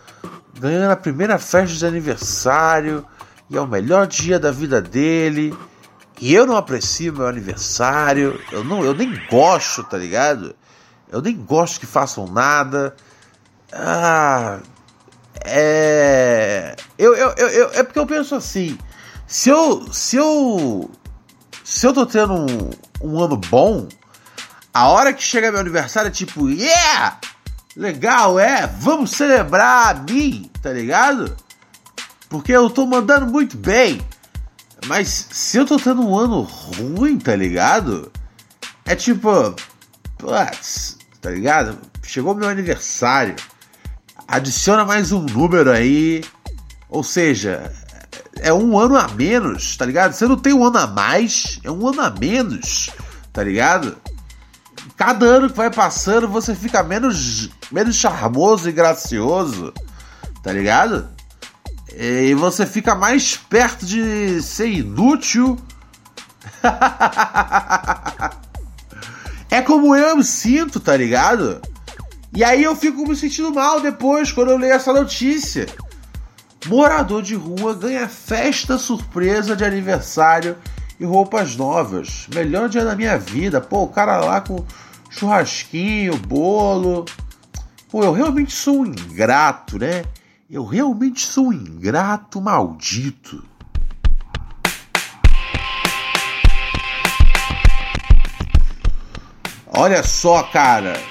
ganhando 0.60 0.92
a 0.92 0.96
primeira 0.96 1.36
festa 1.36 1.76
de 1.76 1.84
aniversário. 1.84 3.04
E 3.50 3.56
é 3.56 3.60
o 3.60 3.66
melhor 3.66 4.06
dia 4.06 4.38
da 4.38 4.52
vida 4.52 4.80
dele. 4.80 5.52
E 6.20 6.32
eu 6.34 6.46
não 6.46 6.56
aprecio 6.56 7.12
meu 7.12 7.26
aniversário, 7.26 8.40
eu, 8.50 8.64
não, 8.64 8.82
eu 8.82 8.94
nem 8.94 9.12
gosto, 9.28 9.84
tá 9.84 9.98
ligado? 9.98 10.56
Eu 11.10 11.20
nem 11.20 11.36
gosto 11.36 11.78
que 11.78 11.86
façam 11.86 12.26
nada. 12.26 12.96
Ah, 13.72 14.60
é. 15.44 16.74
Eu, 16.98 17.14
eu, 17.14 17.34
eu, 17.36 17.48
eu, 17.48 17.70
é 17.74 17.82
porque 17.82 17.98
eu 17.98 18.06
penso 18.06 18.34
assim: 18.34 18.78
se 19.26 19.50
eu. 19.50 19.92
Se 19.92 20.16
eu. 20.16 20.90
Se 21.62 21.86
eu 21.86 21.92
tô 21.92 22.06
tendo 22.06 22.32
um, 22.32 22.70
um 23.02 23.20
ano 23.20 23.36
bom, 23.36 23.88
a 24.72 24.88
hora 24.88 25.12
que 25.12 25.22
chega 25.22 25.50
meu 25.50 25.60
aniversário 25.60 26.08
é 26.08 26.12
tipo, 26.12 26.48
yeah! 26.48 27.18
Legal, 27.76 28.38
é, 28.38 28.66
vamos 28.66 29.10
celebrar 29.10 29.88
a 29.88 29.94
mim, 29.94 30.50
tá 30.62 30.72
ligado? 30.72 31.36
Porque 32.28 32.52
eu 32.52 32.70
tô 32.70 32.86
mandando 32.86 33.26
muito 33.26 33.56
bem. 33.56 34.00
Mas 34.86 35.26
se 35.30 35.58
eu 35.58 35.66
tô 35.66 35.76
tendo 35.76 36.06
um 36.06 36.16
ano 36.16 36.42
ruim, 36.42 37.18
tá 37.18 37.34
ligado? 37.34 38.10
É 38.84 38.94
tipo, 38.94 39.54
putz, 40.16 40.96
tá 41.20 41.30
ligado? 41.30 41.78
Chegou 42.02 42.34
meu 42.34 42.48
aniversário. 42.48 43.34
Adiciona 44.28 44.84
mais 44.84 45.10
um 45.10 45.22
número 45.22 45.72
aí. 45.72 46.22
Ou 46.88 47.02
seja, 47.02 47.72
é 48.38 48.52
um 48.52 48.78
ano 48.78 48.96
a 48.96 49.08
menos, 49.08 49.76
tá 49.76 49.84
ligado? 49.84 50.12
Você 50.12 50.26
não 50.26 50.36
tem 50.36 50.52
um 50.52 50.64
ano 50.64 50.78
a 50.78 50.86
mais, 50.86 51.58
é 51.64 51.70
um 51.70 51.88
ano 51.88 52.00
a 52.02 52.10
menos, 52.10 52.90
tá 53.32 53.42
ligado? 53.42 53.96
Cada 54.96 55.26
ano 55.26 55.50
que 55.50 55.56
vai 55.56 55.70
passando, 55.70 56.28
você 56.28 56.54
fica 56.54 56.82
menos, 56.84 57.50
menos 57.72 57.96
charmoso 57.96 58.68
e 58.68 58.72
gracioso, 58.72 59.74
tá 60.42 60.52
ligado? 60.52 61.15
E 61.98 62.34
você 62.34 62.66
fica 62.66 62.94
mais 62.94 63.38
perto 63.38 63.86
de 63.86 64.42
ser 64.42 64.68
inútil. 64.68 65.58
é 69.50 69.62
como 69.62 69.96
eu 69.96 70.18
me 70.18 70.24
sinto, 70.24 70.78
tá 70.78 70.94
ligado? 70.94 71.62
E 72.34 72.44
aí 72.44 72.62
eu 72.62 72.76
fico 72.76 73.08
me 73.08 73.16
sentindo 73.16 73.50
mal 73.50 73.80
depois 73.80 74.30
quando 74.30 74.50
eu 74.50 74.58
leio 74.58 74.74
essa 74.74 74.92
notícia. 74.92 75.64
Morador 76.66 77.22
de 77.22 77.34
rua 77.34 77.74
ganha 77.74 78.06
festa 78.06 78.76
surpresa 78.76 79.56
de 79.56 79.64
aniversário 79.64 80.58
e 81.00 81.04
roupas 81.06 81.56
novas. 81.56 82.26
Melhor 82.34 82.68
dia 82.68 82.84
da 82.84 82.94
minha 82.94 83.16
vida. 83.16 83.58
Pô, 83.58 83.84
o 83.84 83.88
cara 83.88 84.18
lá 84.18 84.42
com 84.42 84.62
churrasquinho, 85.08 86.14
bolo. 86.18 87.06
Pô, 87.90 88.04
eu 88.04 88.12
realmente 88.12 88.52
sou 88.52 88.82
um 88.82 88.86
ingrato, 88.86 89.78
né? 89.78 90.04
Eu 90.48 90.64
realmente 90.64 91.26
sou 91.26 91.48
um 91.48 91.52
ingrato 91.52 92.40
maldito. 92.40 93.44
Olha 99.66 100.04
só, 100.04 100.44
cara. 100.44 101.02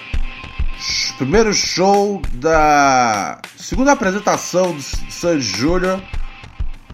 Primeiro 1.18 1.54
show 1.54 2.22
da 2.36 3.42
segunda 3.58 3.92
apresentação 3.92 4.74
do 4.74 4.82
San 4.82 5.38
Júnior 5.42 6.02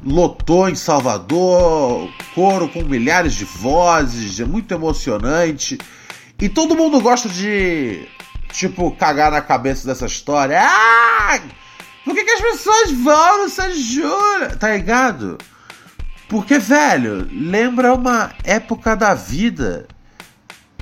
lotou 0.03 0.67
em 0.67 0.73
Salvador, 0.73 2.11
coro 2.33 2.67
com 2.69 2.81
milhares 2.83 3.35
de 3.35 3.45
vozes, 3.45 4.39
é 4.39 4.45
muito 4.45 4.73
emocionante. 4.73 5.77
E 6.39 6.49
todo 6.49 6.75
mundo 6.75 6.99
gosta 7.01 7.29
de, 7.29 8.07
tipo, 8.51 8.89
cagar 8.93 9.31
na 9.31 9.41
cabeça 9.41 9.85
dessa 9.85 10.07
história. 10.07 10.59
Ah! 10.59 11.39
Por 12.03 12.15
que, 12.15 12.23
que 12.23 12.31
as 12.31 12.41
pessoas 12.41 12.91
vão 12.91 13.43
no 13.43 13.49
San 13.49 13.71
Júnior? 13.71 14.55
Tá 14.57 14.71
ligado? 14.71 15.37
Porque, 16.27 16.57
velho, 16.57 17.27
lembra 17.31 17.93
uma 17.93 18.31
época 18.43 18.95
da 18.95 19.13
vida 19.13 19.87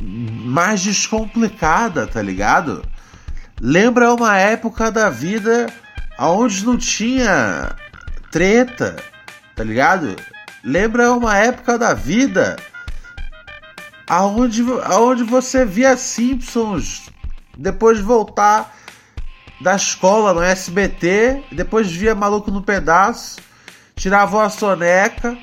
mais 0.02 0.82
descomplicada, 0.82 2.08
tá 2.08 2.22
ligado? 2.22 2.86
Lembra 3.60 4.14
uma 4.14 4.38
época 4.38 4.92
da 4.92 5.10
vida 5.10 5.68
onde 6.18 6.66
não 6.66 6.78
tinha 6.78 7.76
treta, 8.32 8.96
tá 9.56 9.64
ligado? 9.64 10.16
Lembra 10.64 11.12
uma 11.12 11.38
época 11.38 11.78
da 11.78 11.94
vida 11.94 12.56
aonde, 14.08 14.64
aonde 14.84 15.24
você 15.24 15.66
via 15.66 15.98
Simpsons 15.98 17.10
depois 17.58 17.98
de 17.98 18.04
voltar 18.04 18.76
da 19.62 19.76
escola 19.76 20.34
no 20.34 20.42
SBT, 20.42 21.44
depois 21.52 21.92
via 21.92 22.16
Maluco 22.16 22.50
no 22.50 22.62
Pedaço, 22.62 23.38
tirava 23.96 24.46
a 24.46 24.50
soneca, 24.50 25.38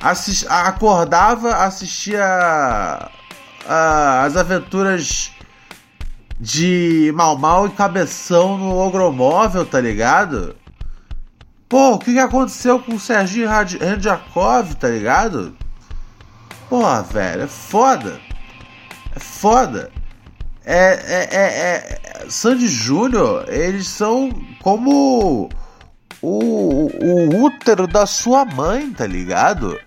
assist, 0.00 0.46
acordava, 0.48 1.56
assistia 1.56 2.24
a, 3.66 4.22
as 4.24 4.36
aventuras 4.36 5.32
de 6.40 7.12
Mal 7.14 7.38
Mal 7.38 7.66
e 7.66 7.70
Cabeção 7.70 8.56
no 8.58 8.76
Ogromóvel, 8.78 9.64
tá 9.66 9.80
ligado? 9.80 10.56
Pô, 11.68 11.92
o 11.92 11.98
que, 11.98 12.12
que 12.12 12.18
aconteceu 12.18 12.80
com 12.80 12.94
o 12.94 13.00
Serginho 13.00 13.48
Randjakov, 13.48 14.74
tá 14.74 14.88
ligado? 14.88 15.56
Porra, 16.68 17.02
velho, 17.02 17.42
é 17.42 17.46
foda. 17.46 18.20
É 19.14 19.18
foda. 19.18 19.90
É, 20.64 20.74
é, 20.74 21.28
é, 21.32 22.00
é, 22.24 22.26
Sandy 22.28 22.68
Júnior, 22.68 23.44
eles 23.48 23.88
são 23.88 24.30
como 24.60 25.50
o, 26.20 26.88
o 27.04 27.44
útero 27.44 27.86
da 27.86 28.06
sua 28.06 28.44
mãe, 28.44 28.90
tá 28.92 29.06
ligado? 29.06 29.78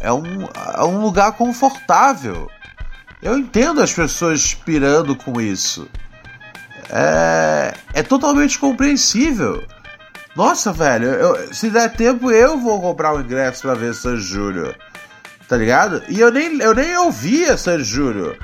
É 0.00 0.12
um, 0.12 0.44
é 0.74 0.84
um 0.84 1.00
lugar 1.00 1.32
confortável. 1.32 2.50
Eu 3.22 3.38
entendo 3.38 3.80
as 3.80 3.92
pessoas 3.92 4.54
pirando 4.54 5.16
com 5.16 5.40
isso. 5.40 5.88
É, 6.90 7.72
é 7.94 8.02
totalmente 8.02 8.58
compreensível. 8.58 9.64
Nossa, 10.34 10.72
velho, 10.72 11.08
eu, 11.08 11.54
se 11.54 11.70
der 11.70 11.92
tempo 11.92 12.30
eu 12.30 12.58
vou 12.58 12.80
comprar 12.80 13.14
o 13.14 13.18
um 13.18 13.20
ingresso 13.20 13.62
pra 13.62 13.74
ver 13.74 13.94
San 13.94 14.16
Júnior. 14.16 14.76
Tá 15.48 15.56
ligado? 15.56 16.02
E 16.08 16.20
eu 16.20 16.30
nem, 16.30 16.60
eu 16.60 16.74
nem 16.74 16.96
ouvia 16.98 17.56
San 17.56 17.82
Júnior. 17.82 18.36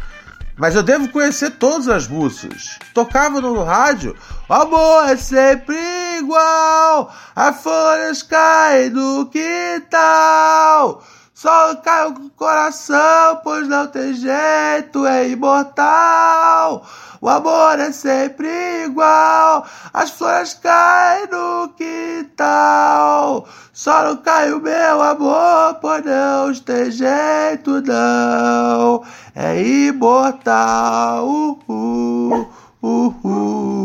Mas 0.57 0.75
eu 0.75 0.83
devo 0.83 1.09
conhecer 1.09 1.51
todas 1.53 1.88
as 1.88 2.07
músicas. 2.07 2.79
Tocava 2.93 3.41
no 3.41 3.62
rádio. 3.62 4.17
O 4.49 4.53
amor 4.53 5.09
é 5.09 5.17
sempre 5.17 5.77
igual. 6.19 7.15
As 7.35 7.62
folhas 7.62 8.23
caem 8.23 8.91
do 8.91 9.27
quintal. 9.27 11.03
Só 11.43 11.75
cai 11.75 12.07
o 12.07 12.31
coração, 12.37 13.41
pois 13.43 13.67
não 13.67 13.89
tem 13.89 14.15
jeito, 14.15 15.05
é 15.05 15.29
imortal. 15.29 16.87
O 17.21 17.29
amor 17.29 17.81
é 17.81 17.91
sempre 17.91 18.85
igual, 18.85 19.67
as 19.93 20.11
flores 20.11 20.55
caem 20.55 21.27
no 21.33 21.69
quintal. 21.71 23.45
Só 23.73 24.05
não 24.05 24.19
cai 24.19 24.53
o 24.53 24.61
meu 24.61 25.03
amor, 25.03 25.79
pois 25.81 26.05
não 26.05 26.55
tem 26.55 26.93
jeito, 26.93 27.83
não. 27.89 29.03
É 29.35 29.61
imortal, 29.61 31.27
uhul, 31.27 32.49
uhul. 32.81 33.83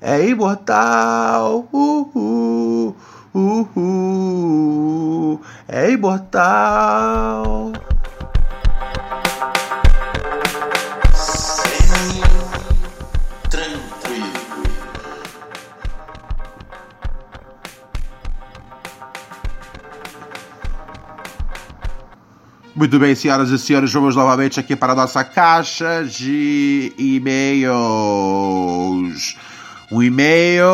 É 0.00 0.26
imortal, 0.26 1.68
uhul 3.36 5.40
é 5.68 5.90
imortal. 5.90 7.72
Muito 22.74 22.98
bem, 22.98 23.14
senhoras 23.14 23.50
e 23.50 23.58
senhores, 23.58 23.92
vamos 23.92 24.16
novamente 24.16 24.58
aqui 24.60 24.76
para 24.76 24.92
a 24.92 24.96
nossa 24.96 25.24
caixa 25.24 26.04
de 26.04 26.92
e-mails. 26.98 27.74
Um 29.90 30.02
e-mail 30.02 30.64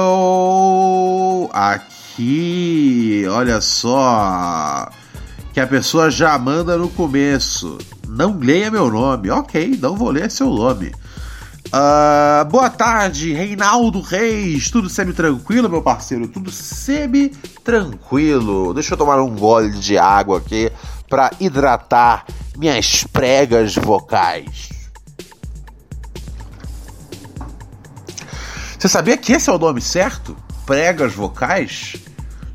aqui 1.52 1.91
aqui, 2.12 3.24
olha 3.28 3.60
só, 3.60 4.88
que 5.52 5.60
a 5.60 5.66
pessoa 5.66 6.08
já 6.10 6.38
manda 6.38 6.76
no 6.76 6.88
começo. 6.90 7.78
Não 8.06 8.38
leia 8.38 8.70
meu 8.70 8.88
nome. 8.90 9.30
Ok, 9.30 9.78
não 9.80 9.96
vou 9.96 10.10
ler 10.10 10.30
seu 10.30 10.50
nome. 10.50 10.92
Uh, 11.68 12.44
boa 12.50 12.68
tarde, 12.68 13.32
Reinaldo 13.32 14.02
Reis. 14.02 14.70
Tudo 14.70 14.90
semi-tranquilo, 14.90 15.70
meu 15.70 15.80
parceiro? 15.80 16.28
Tudo 16.28 16.50
semi-tranquilo. 16.50 18.74
Deixa 18.74 18.92
eu 18.92 18.98
tomar 18.98 19.22
um 19.22 19.34
gole 19.34 19.70
de 19.70 19.96
água 19.96 20.36
aqui 20.38 20.70
para 21.08 21.30
hidratar 21.40 22.26
minhas 22.56 23.04
pregas 23.04 23.74
vocais. 23.74 24.68
Você 28.78 28.88
sabia 28.88 29.16
que 29.16 29.32
esse 29.32 29.48
é 29.48 29.52
o 29.52 29.58
nome 29.58 29.80
certo? 29.80 30.36
Pregas 30.72 31.12
vocais? 31.12 31.96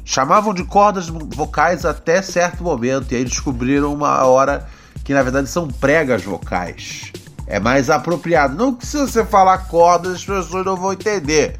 chamavam 0.08 0.53
de 0.53 0.63
cordas 0.63 1.08
vocais 1.08 1.86
até 1.86 2.21
certo 2.21 2.63
momento, 2.63 3.12
e 3.12 3.17
aí 3.17 3.25
descobriram 3.25 3.93
uma 3.93 4.23
hora 4.23 4.65
que 5.03 5.13
na 5.13 5.21
verdade 5.21 5.49
são 5.49 5.67
pregas 5.67 6.23
vocais. 6.23 7.12
É 7.45 7.60
mais 7.60 7.89
apropriado. 7.89 8.56
Não 8.56 8.73
que 8.73 8.88
se 8.88 8.97
você 8.97 9.23
falar 9.23 9.67
cordas 9.67 10.13
as 10.13 10.25
pessoas 10.25 10.65
não 10.65 10.77
vão 10.77 10.93
entender, 10.93 11.60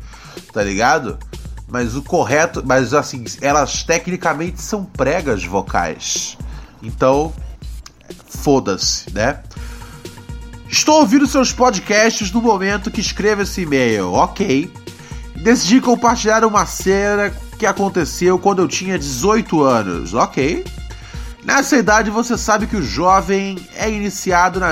tá 0.54 0.63
ligado? 0.63 1.20
Mas 1.67 1.96
o 1.96 2.02
correto, 2.02 2.63
mas 2.65 2.93
assim, 2.93 3.26
elas 3.41 3.84
tecnicamente 3.84 4.62
são 4.62 4.86
pregas 4.86 5.43
vocais. 5.43 6.38
Então, 6.82 7.34
foda-se, 8.30 9.13
né? 9.13 9.43
Estou 10.70 11.02
ouvindo 11.02 11.28
seus 11.28 11.52
podcasts 11.52 12.32
no 12.32 12.41
momento 12.41 12.89
que 12.89 13.02
escrevo 13.02 13.41
esse 13.41 13.62
e-mail. 13.62 14.13
Ok. 14.13 14.72
Decidi 15.41 15.80
compartilhar 15.80 16.43
uma 16.43 16.65
cena 16.65 17.32
que 17.58 17.65
aconteceu 17.65 18.38
quando 18.38 18.62
eu 18.62 18.67
tinha 18.67 18.97
18 18.97 19.63
anos. 19.63 20.13
Ok. 20.13 20.65
Nessa 21.43 21.78
idade 21.78 22.10
você 22.10 22.38
sabe 22.38 22.67
que 22.67 22.76
o 22.76 22.82
jovem 22.82 23.58
é 23.76 23.89
iniciado 23.89 24.60
na 24.60 24.71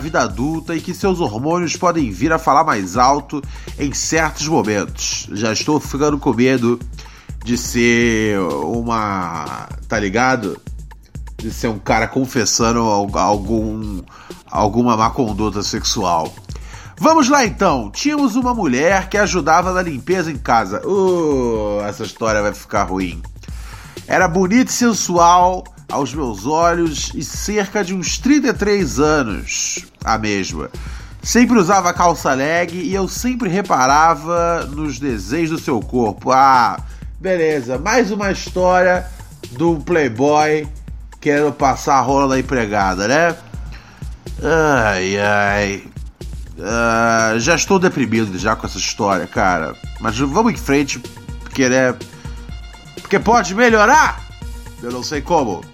Vida 0.00 0.20
adulta 0.20 0.74
e 0.74 0.80
que 0.80 0.94
seus 0.94 1.20
hormônios 1.20 1.76
podem 1.76 2.10
vir 2.10 2.32
a 2.32 2.38
falar 2.38 2.64
mais 2.64 2.96
alto 2.96 3.42
em 3.78 3.92
certos 3.92 4.46
momentos. 4.48 5.28
Já 5.32 5.52
estou 5.52 5.80
ficando 5.80 6.18
com 6.18 6.32
medo 6.32 6.78
de 7.44 7.56
ser 7.56 8.38
uma. 8.40 9.68
tá 9.88 9.98
ligado? 9.98 10.60
De 11.36 11.52
ser 11.52 11.68
um 11.68 11.78
cara 11.78 12.08
confessando 12.08 12.80
algum, 12.80 14.02
alguma 14.50 14.96
má 14.96 15.10
conduta 15.10 15.62
sexual. 15.62 16.34
Vamos 16.98 17.28
lá 17.28 17.44
então. 17.44 17.90
Tínhamos 17.90 18.36
uma 18.36 18.54
mulher 18.54 19.08
que 19.08 19.18
ajudava 19.18 19.72
na 19.72 19.82
limpeza 19.82 20.32
em 20.32 20.38
casa. 20.38 20.80
Uh, 20.86 21.80
essa 21.82 22.04
história 22.04 22.40
vai 22.40 22.54
ficar 22.54 22.84
ruim. 22.84 23.22
Era 24.06 24.26
bonita 24.26 24.70
e 24.70 24.74
sensual 24.74 25.62
aos 25.88 26.12
meus 26.12 26.46
olhos 26.46 27.12
e 27.14 27.22
cerca 27.22 27.84
de 27.84 27.94
uns 27.94 28.18
33 28.18 28.98
anos 28.98 29.84
a 30.04 30.18
mesma. 30.18 30.70
Sempre 31.22 31.58
usava 31.58 31.92
calça 31.92 32.32
leg 32.34 32.72
e 32.74 32.94
eu 32.94 33.08
sempre 33.08 33.48
reparava 33.48 34.64
nos 34.66 34.98
desenhos 34.98 35.50
do 35.50 35.58
seu 35.58 35.80
corpo. 35.80 36.30
Ah, 36.30 36.78
beleza, 37.20 37.78
mais 37.78 38.10
uma 38.10 38.30
história 38.30 39.06
do 39.52 39.76
playboy 39.80 40.68
querendo 41.20 41.52
passar 41.52 41.96
a 41.96 42.00
rola 42.00 42.28
da 42.28 42.38
empregada, 42.38 43.08
né? 43.08 43.36
Ai, 44.42 45.18
ai. 45.18 45.84
Uh, 46.58 47.38
já 47.38 47.54
estou 47.54 47.78
deprimido 47.78 48.38
já 48.38 48.54
com 48.54 48.66
essa 48.66 48.78
história, 48.78 49.26
cara. 49.26 49.74
Mas 50.00 50.18
vamos 50.18 50.52
em 50.52 50.56
frente, 50.56 50.98
porque 51.40 51.68
né? 51.68 51.94
Porque 53.00 53.18
pode 53.18 53.54
melhorar. 53.54 54.20
Eu 54.82 54.92
não 54.92 55.02
sei 55.02 55.20
como. 55.20 55.64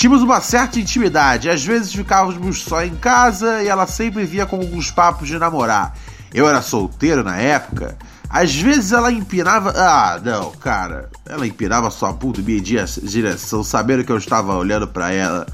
Tínhamos 0.00 0.22
uma 0.22 0.40
certa 0.40 0.80
intimidade, 0.80 1.50
às 1.50 1.62
vezes 1.62 1.92
ficávamos 1.92 2.62
só 2.62 2.82
em 2.82 2.96
casa 2.96 3.62
e 3.62 3.68
ela 3.68 3.86
sempre 3.86 4.24
via 4.24 4.46
com 4.46 4.56
alguns 4.56 4.90
papos 4.90 5.28
de 5.28 5.38
namorar. 5.38 5.94
Eu 6.32 6.48
era 6.48 6.62
solteiro 6.62 7.22
na 7.22 7.36
época. 7.36 7.98
Às 8.26 8.56
vezes 8.56 8.92
ela 8.92 9.12
empinava. 9.12 9.74
Ah, 9.76 10.18
não, 10.24 10.52
cara. 10.52 11.10
Ela 11.26 11.46
empinava 11.46 11.90
sua 11.90 12.14
puta 12.14 12.40
minha 12.40 12.62
direção, 12.62 13.62
sabendo 13.62 14.02
que 14.02 14.10
eu 14.10 14.16
estava 14.16 14.54
olhando 14.54 14.88
para 14.88 15.12
ela. 15.12 15.46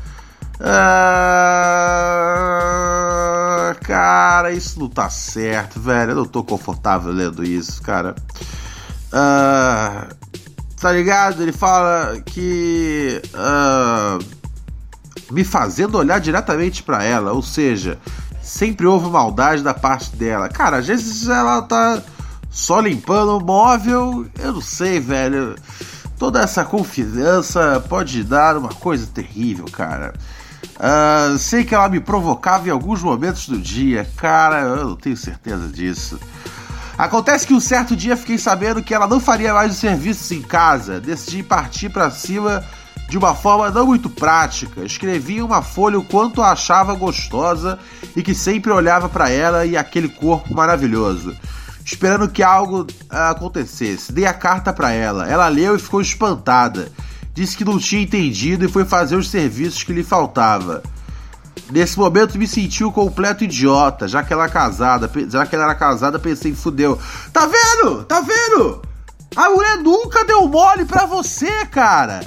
Ah, 0.61 0.95
cara, 3.83 4.53
isso 4.53 4.79
não 4.79 4.89
tá 4.89 5.11
certo, 5.11 5.81
velho. 5.81 6.13
Eu 6.13 6.17
não 6.19 6.25
tô 6.25 6.45
confortável 6.45 7.11
lendo 7.11 7.43
isso, 7.43 7.83
cara. 7.83 8.15
Ah, 9.13 10.07
tá 10.81 10.93
ligado? 10.93 11.43
Ele 11.43 11.51
fala 11.51 12.21
que. 12.25 13.21
Uh, 13.35 14.36
me 15.31 15.45
fazendo 15.45 15.99
olhar 15.99 16.21
diretamente 16.21 16.83
para 16.83 17.03
ela, 17.03 17.33
ou 17.33 17.43
seja, 17.43 17.99
sempre 18.43 18.87
houve 18.87 19.11
maldade 19.11 19.63
da 19.63 19.75
parte 19.75 20.15
dela. 20.15 20.49
Cara, 20.49 20.79
às 20.79 20.87
vezes 20.87 21.29
ela 21.29 21.63
tá 21.63 22.03
só 22.51 22.81
limpando 22.81 23.37
o 23.37 23.45
móvel, 23.45 24.27
eu 24.39 24.53
não 24.53 24.61
sei, 24.61 25.01
velho. 25.01 25.57
Toda 26.19 26.41
essa 26.41 26.65
confiança 26.65 27.85
pode 27.89 28.25
dar 28.25 28.57
uma 28.57 28.71
coisa 28.71 29.07
terrível, 29.07 29.67
cara. 29.67 30.15
Uh, 30.77 31.39
sei 31.39 31.65
que 31.65 31.75
ela 31.75 31.89
me 31.89 32.01
provocava 32.01 32.69
em 32.69 32.71
alguns 32.71 33.03
momentos 33.03 33.49
do 33.49 33.59
dia, 33.59 34.09
cara, 34.17 34.61
eu 34.61 34.89
não 34.89 34.97
tenho 34.97 35.17
certeza 35.17 35.69
disso. 35.69 36.19
Acontece 36.97 37.47
que 37.47 37.53
um 37.53 37.61
certo 37.61 37.95
dia 37.95 38.17
fiquei 38.17 38.39
sabendo 38.39 38.83
que 38.83 38.95
ela 38.95 39.07
não 39.07 39.21
faria 39.21 39.53
mais 39.53 39.73
os 39.73 39.79
serviços 39.79 40.31
em 40.33 40.41
casa. 40.41 40.99
Decidi 40.99 41.43
partir 41.43 41.91
para 41.91 42.11
cima 42.11 42.65
de 43.09 43.17
uma 43.17 43.35
forma 43.35 43.71
não 43.71 43.87
muito 43.87 44.11
prática. 44.11 44.85
Escrevi 44.85 45.37
em 45.37 45.43
uma 45.43 45.63
folha 45.63 45.99
o 45.99 46.05
quanto 46.05 46.43
a 46.43 46.53
achava 46.53 46.95
gostosa 46.95 47.79
e 48.15 48.23
que 48.23 48.35
sempre 48.35 48.73
olhava 48.73 49.09
para 49.09 49.31
ela 49.31 49.65
e 49.65 49.77
aquele 49.77 50.09
corpo 50.09 50.55
maravilhoso, 50.55 51.37
esperando 51.85 52.29
que 52.29 52.43
algo 52.43 52.87
ah, 53.09 53.31
acontecesse. 53.31 54.13
Dei 54.13 54.27
a 54.27 54.35
carta 54.35 54.73
para 54.73 54.93
ela. 54.93 55.29
Ela 55.29 55.49
leu 55.49 55.77
e 55.77 55.79
ficou 55.79 56.01
espantada. 56.01 56.91
Disse 57.33 57.57
que 57.57 57.65
não 57.65 57.79
tinha 57.79 58.03
entendido 58.03 58.65
e 58.65 58.69
foi 58.69 58.85
fazer 58.85 59.17
os 59.17 59.29
serviços 59.29 59.83
que 59.85 59.93
lhe 59.93 60.03
faltava. 60.03 60.83
Nesse 61.71 61.99
momento 61.99 62.39
me 62.39 62.47
senti 62.47 62.85
um 62.85 62.93
completo 62.93 63.45
idiota, 63.45 64.07
já 64.07 64.23
que 64.23 64.33
ela 64.33 64.45
era 64.45 64.53
casada, 64.53 65.11
já 65.29 65.45
que 65.45 65.55
ela 65.55 65.65
era 65.65 65.75
casada, 65.75 66.19
pensei, 66.19 66.55
fudeu. 66.55 66.99
Tá 67.33 67.47
vendo? 67.47 68.05
Tá 68.05 68.21
vendo? 68.21 68.83
A 69.35 69.51
mulher 69.51 69.77
nunca 69.79 70.25
deu 70.25 70.47
mole 70.49 70.85
pra 70.85 71.07
você, 71.07 71.67
cara. 71.67 72.21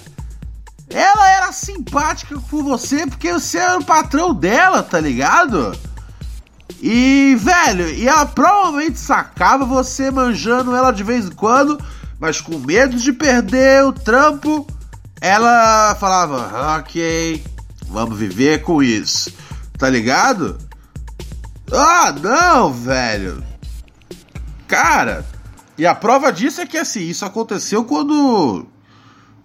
Ela 0.90 1.32
era 1.32 1.52
simpática 1.52 2.40
com 2.50 2.64
você 2.64 3.06
porque 3.06 3.32
você 3.32 3.58
era 3.58 3.80
o 3.80 3.86
patrão 3.86 4.34
dela, 4.34 4.82
tá 4.82 5.00
ligado? 5.00 5.78
E, 6.82 7.36
velho, 7.40 7.90
e 7.90 8.08
ela 8.08 8.26
provavelmente 8.26 9.00
sacava 9.00 9.66
você 9.66 10.10
manjando 10.10 10.76
ela 10.76 10.92
de 10.92 11.04
vez 11.04 11.26
em 11.26 11.32
quando, 11.32 11.80
mas 12.20 12.42
com 12.42 12.58
medo 12.58 12.98
de 12.98 13.14
perder 13.14 13.84
o 13.84 13.94
trampo, 13.94 14.66
ela 15.22 15.96
falava: 15.96 16.78
Ok, 16.80 17.44
Vamos 17.90 18.20
viver 18.20 18.62
com 18.62 18.84
isso. 18.84 19.34
Tá 19.78 19.90
ligado? 19.90 20.58
Ah, 21.72 22.12
não, 22.12 22.72
velho. 22.72 23.44
Cara, 24.68 25.26
e 25.78 25.86
a 25.86 25.96
prova 25.96 26.32
disso 26.32 26.62
é 26.62 26.68
que 26.68 26.78
assim, 26.78 27.02
isso 27.02 27.26
aconteceu 27.26 27.84
quando 27.84 28.68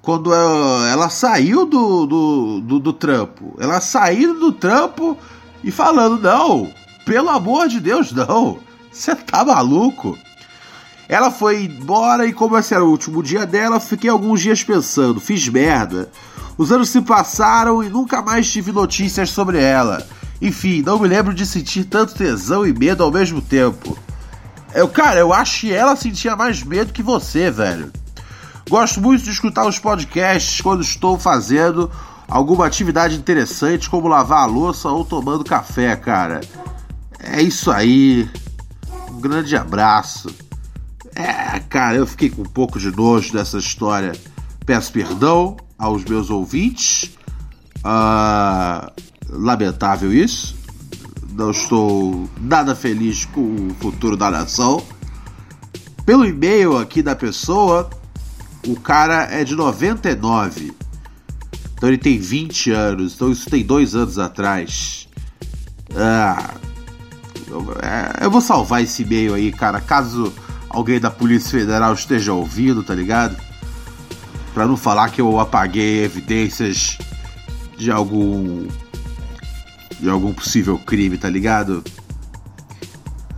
quando 0.04 0.32
ela, 0.34 0.88
ela 0.90 1.08
saiu 1.08 1.64
do, 1.64 2.06
do, 2.06 2.60
do, 2.60 2.78
do, 2.78 2.92
trampo. 2.92 3.56
Ela 3.58 3.80
saiu 3.80 4.38
do 4.38 4.52
trampo 4.52 5.16
e 5.62 5.70
falando: 5.70 6.20
Não, 6.20 6.70
pelo 7.06 7.30
amor 7.30 7.68
de 7.68 7.80
Deus, 7.80 8.12
não. 8.12 8.58
Você 8.92 9.14
tá 9.16 9.44
maluco? 9.44 10.16
Ela 11.08 11.30
foi 11.30 11.64
embora 11.64 12.26
e, 12.26 12.32
como 12.32 12.56
esse 12.56 12.74
era 12.74 12.84
o 12.84 12.90
último 12.90 13.22
dia 13.22 13.44
dela, 13.46 13.80
fiquei 13.80 14.10
alguns 14.10 14.42
dias 14.42 14.62
pensando: 14.62 15.20
Fiz 15.20 15.48
merda. 15.48 16.10
Os 16.56 16.70
anos 16.70 16.90
se 16.90 17.00
passaram 17.00 17.82
e 17.82 17.88
nunca 17.88 18.22
mais 18.22 18.50
tive 18.50 18.70
notícias 18.70 19.30
sobre 19.30 19.60
ela. 19.60 20.06
Enfim, 20.40 20.82
não 20.82 20.98
me 20.98 21.08
lembro 21.08 21.32
de 21.32 21.46
sentir 21.46 21.84
tanto 21.84 22.14
tesão 22.14 22.66
e 22.66 22.72
medo 22.72 23.02
ao 23.02 23.10
mesmo 23.10 23.40
tempo. 23.40 23.96
Eu, 24.74 24.86
cara, 24.88 25.18
eu 25.18 25.32
acho 25.32 25.62
que 25.62 25.72
ela 25.72 25.96
sentia 25.96 26.36
mais 26.36 26.62
medo 26.62 26.92
que 26.92 27.02
você, 27.02 27.50
velho. 27.50 27.90
Gosto 28.68 29.00
muito 29.00 29.24
de 29.24 29.30
escutar 29.30 29.66
os 29.66 29.78
podcasts 29.78 30.60
quando 30.60 30.82
estou 30.82 31.18
fazendo 31.18 31.90
alguma 32.28 32.66
atividade 32.66 33.16
interessante, 33.16 33.90
como 33.90 34.08
lavar 34.08 34.40
a 34.40 34.46
louça 34.46 34.88
ou 34.88 35.04
tomando 35.04 35.44
café, 35.44 35.94
cara. 35.96 36.40
É 37.18 37.42
isso 37.42 37.70
aí. 37.70 38.28
Um 39.10 39.20
grande 39.20 39.56
abraço. 39.56 40.34
É, 41.14 41.60
cara, 41.60 41.96
eu 41.96 42.06
fiquei 42.06 42.30
com 42.30 42.42
um 42.42 42.46
pouco 42.46 42.78
de 42.78 42.90
nojo 42.90 43.32
dessa 43.32 43.58
história. 43.58 44.12
Peço 44.66 44.92
perdão 44.92 45.56
aos 45.78 46.04
meus 46.04 46.30
ouvintes. 46.30 47.16
Uh, 47.84 48.90
lamentável 49.28 50.12
isso. 50.12 50.56
Não 51.32 51.50
estou 51.50 52.28
nada 52.40 52.74
feliz 52.74 53.24
com 53.26 53.68
o 53.68 53.74
futuro 53.80 54.16
da 54.16 54.30
nação. 54.30 54.82
Pelo 56.04 56.24
e-mail 56.24 56.76
aqui 56.78 57.02
da 57.02 57.16
pessoa, 57.16 57.88
o 58.66 58.78
cara 58.78 59.28
é 59.30 59.44
de 59.44 59.54
99. 59.54 60.74
Então 61.74 61.88
ele 61.88 61.98
tem 61.98 62.18
20 62.18 62.70
anos. 62.70 63.14
Então 63.14 63.30
isso 63.30 63.48
tem 63.48 63.64
dois 63.64 63.94
anos 63.94 64.18
atrás. 64.18 65.08
Ah, 65.94 66.54
eu 68.20 68.30
vou 68.30 68.40
salvar 68.40 68.82
esse 68.82 69.02
e-mail 69.02 69.34
aí, 69.34 69.52
cara. 69.52 69.80
Caso 69.80 70.32
alguém 70.68 70.98
da 70.98 71.10
Polícia 71.10 71.58
Federal 71.58 71.94
esteja 71.94 72.32
ouvindo, 72.32 72.82
tá 72.82 72.94
ligado? 72.94 73.36
Pra 74.52 74.66
não 74.66 74.76
falar 74.76 75.10
que 75.10 75.20
eu 75.20 75.38
apaguei 75.38 76.04
evidências 76.04 76.98
de 77.76 77.90
algum. 77.90 78.66
de 80.00 80.08
algum 80.08 80.32
possível 80.32 80.78
crime, 80.78 81.18
tá 81.18 81.28
ligado? 81.28 81.84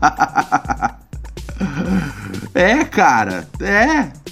é, 2.54 2.84
cara, 2.84 3.48
é. 3.60 4.25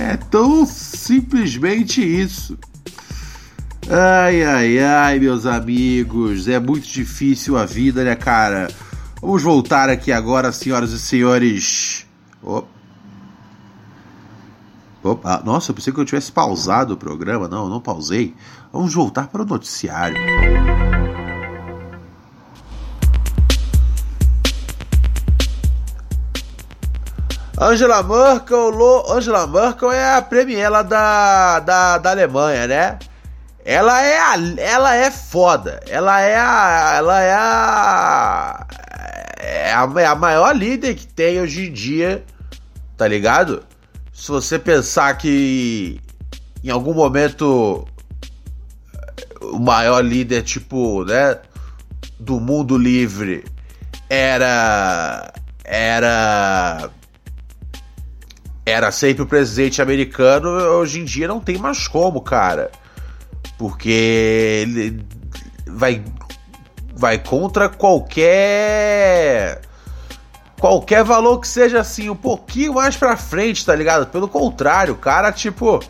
É 0.00 0.16
tão 0.16 0.64
simplesmente 0.64 2.00
isso. 2.00 2.58
Ai, 3.86 4.42
ai, 4.42 4.78
ai, 4.78 5.18
meus 5.18 5.44
amigos, 5.44 6.48
é 6.48 6.58
muito 6.58 6.88
difícil 6.88 7.58
a 7.58 7.66
vida, 7.66 8.02
né, 8.02 8.16
cara? 8.16 8.68
Vamos 9.20 9.42
voltar 9.42 9.90
aqui 9.90 10.10
agora, 10.10 10.52
senhoras 10.52 10.92
e 10.92 10.98
senhores. 10.98 12.06
Opa. 12.42 12.66
Opa. 15.02 15.42
Nossa, 15.44 15.70
eu 15.70 15.74
pensei 15.74 15.92
que 15.92 16.00
eu 16.00 16.04
tivesse 16.06 16.32
pausado 16.32 16.94
o 16.94 16.96
programa. 16.96 17.46
Não, 17.46 17.68
não 17.68 17.80
pausei. 17.80 18.34
Vamos 18.72 18.94
voltar 18.94 19.28
para 19.28 19.42
o 19.42 19.46
noticiário. 19.46 20.16
Angela 27.60 28.02
Merkel, 28.02 29.12
Angela 29.12 29.46
Merkel 29.46 29.92
é 29.92 30.14
a 30.14 30.22
premier 30.22 30.70
da, 30.82 31.60
da, 31.60 31.98
da 31.98 32.10
Alemanha, 32.10 32.66
né? 32.66 32.98
Ela 33.62 34.02
é 34.02 34.18
a, 34.18 34.34
ela 34.56 34.94
é 34.96 35.10
foda. 35.10 35.78
Ela 35.86 36.22
é 36.22 36.36
a, 36.38 36.94
ela 36.96 37.20
é 37.20 37.32
a, 37.34 38.66
é 39.38 39.72
a, 39.74 39.92
é 40.00 40.06
a 40.06 40.14
maior 40.14 40.56
líder 40.56 40.94
que 40.94 41.06
tem 41.06 41.38
hoje 41.38 41.68
em 41.68 41.72
dia, 41.72 42.24
tá 42.96 43.06
ligado? 43.06 43.62
Se 44.10 44.30
você 44.30 44.58
pensar 44.58 45.18
que 45.18 46.00
em 46.64 46.70
algum 46.70 46.94
momento 46.94 47.86
o 49.42 49.58
maior 49.58 50.00
líder, 50.00 50.44
tipo, 50.44 51.04
né, 51.04 51.38
do 52.18 52.40
mundo 52.40 52.78
livre 52.78 53.44
era 54.08 55.30
era 55.62 56.90
era 58.70 58.90
sempre 58.92 59.22
o 59.22 59.26
presidente 59.26 59.82
americano, 59.82 60.48
hoje 60.48 61.00
em 61.00 61.04
dia 61.04 61.28
não 61.28 61.40
tem 61.40 61.58
mais 61.58 61.86
como, 61.86 62.20
cara. 62.20 62.70
Porque 63.58 63.90
ele 64.62 65.04
vai 65.66 66.02
vai 66.94 67.18
contra 67.18 67.68
qualquer 67.68 69.60
qualquer 70.58 71.02
valor 71.02 71.40
que 71.40 71.48
seja 71.48 71.80
assim 71.80 72.10
um 72.10 72.16
pouquinho 72.16 72.74
mais 72.74 72.96
para 72.96 73.16
frente, 73.16 73.64
tá 73.64 73.74
ligado? 73.74 74.06
Pelo 74.06 74.28
contrário, 74.28 74.94
o 74.94 74.98
cara 74.98 75.32
tipo, 75.32 75.80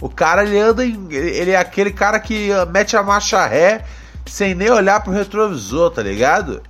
o 0.00 0.08
cara 0.08 0.44
ele 0.44 0.58
anda 0.58 0.86
em, 0.86 1.08
ele 1.10 1.50
é 1.50 1.56
aquele 1.56 1.90
cara 1.90 2.20
que 2.20 2.50
mete 2.72 2.96
a 2.96 3.02
marcha 3.02 3.44
ré 3.46 3.84
sem 4.26 4.54
nem 4.54 4.70
olhar 4.70 5.02
pro 5.02 5.12
retrovisor, 5.12 5.90
tá 5.90 6.02
ligado? 6.02 6.62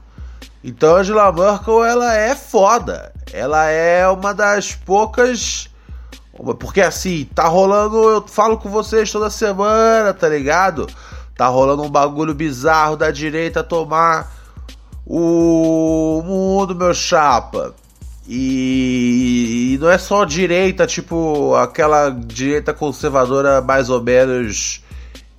Então 0.62 0.96
Angela 0.96 1.32
Merkel 1.32 1.84
ela 1.84 2.14
é 2.14 2.34
foda. 2.34 3.12
Ela 3.32 3.66
é 3.68 4.06
uma 4.08 4.34
das 4.34 4.74
poucas 4.74 5.70
porque 6.58 6.80
assim, 6.80 7.28
tá 7.34 7.46
rolando, 7.46 7.96
eu 8.08 8.26
falo 8.26 8.56
com 8.56 8.70
vocês 8.70 9.12
toda 9.12 9.28
semana, 9.28 10.14
tá 10.14 10.28
ligado? 10.28 10.86
Tá 11.36 11.48
rolando 11.48 11.82
um 11.82 11.90
bagulho 11.90 12.34
bizarro 12.34 12.96
da 12.96 13.10
direita 13.10 13.62
tomar 13.62 14.32
o 15.06 16.22
mundo, 16.24 16.74
meu 16.74 16.94
chapa. 16.94 17.74
E, 18.28 19.76
não 19.80 19.90
é 19.90 19.98
só 19.98 20.24
direita, 20.24 20.86
tipo, 20.86 21.54
aquela 21.56 22.10
direita 22.10 22.72
conservadora 22.72 23.60
mais 23.60 23.90
ou 23.90 24.00
menos 24.00 24.82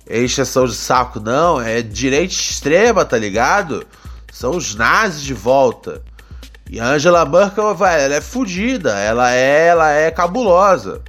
exceção 0.06 0.66
de 0.66 0.74
saco, 0.74 1.18
não. 1.18 1.60
É 1.60 1.80
direita 1.80 2.34
extrema, 2.34 3.04
tá 3.04 3.16
ligado? 3.16 3.86
São 4.32 4.52
os 4.56 4.74
nazis 4.74 5.22
de 5.22 5.34
volta. 5.34 6.02
E 6.70 6.80
a 6.80 6.86
Angela 6.86 7.26
Merkel, 7.26 7.74
vai, 7.74 8.02
ela 8.02 8.14
é 8.14 8.20
fodida, 8.22 8.98
ela 8.98 9.30
é, 9.30 9.66
ela 9.66 9.90
é 9.90 10.10
cabulosa. 10.10 11.02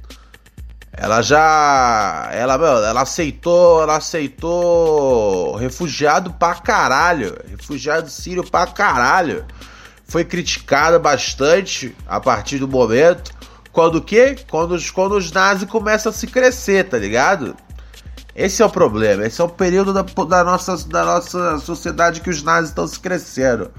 Ela 0.92 1.22
já, 1.22 2.28
ela, 2.32 2.52
ela 2.52 3.00
aceitou, 3.00 3.82
ela 3.82 3.96
aceitou 3.96 5.56
refugiado 5.56 6.34
pra 6.34 6.54
caralho, 6.56 7.34
refugiado 7.50 8.10
sírio 8.10 8.44
pra 8.44 8.66
caralho. 8.66 9.46
Foi 10.04 10.22
criticada 10.22 10.98
bastante 10.98 11.96
a 12.06 12.20
partir 12.20 12.58
do 12.58 12.68
momento 12.68 13.32
quando 13.72 13.96
o 13.96 14.02
quê? 14.02 14.36
Quando 14.50 14.72
os, 14.72 14.90
quando 14.90 15.16
os 15.16 15.32
nazis 15.32 15.68
começam 15.68 16.10
a 16.10 16.12
se 16.12 16.26
crescer, 16.26 16.90
tá 16.90 16.98
ligado? 16.98 17.56
Esse 18.34 18.62
é 18.62 18.66
o 18.66 18.70
problema, 18.70 19.24
esse 19.24 19.40
é 19.40 19.44
o 19.44 19.48
período 19.48 19.92
da, 19.92 20.02
da, 20.02 20.42
nossa, 20.42 20.76
da 20.88 21.04
nossa 21.04 21.58
sociedade 21.58 22.20
que 22.20 22.30
os 22.30 22.42
nazis 22.42 22.70
estão 22.70 22.86
se 22.86 22.98
crescendo. 22.98 23.70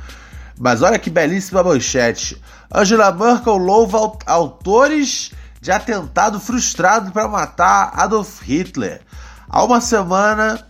Mas 0.57 0.81
olha 0.81 0.97
que 0.97 1.09
belíssima 1.09 1.61
manchete. 1.61 2.41
Angela 2.73 3.11
Merkel 3.11 3.57
louva 3.57 4.17
autores 4.25 5.31
de 5.59 5.71
atentado 5.71 6.39
frustrado 6.39 7.11
para 7.11 7.27
matar 7.27 7.91
Adolf 7.95 8.41
Hitler. 8.41 9.01
Há 9.49 9.63
uma 9.63 9.81
semana 9.81 10.65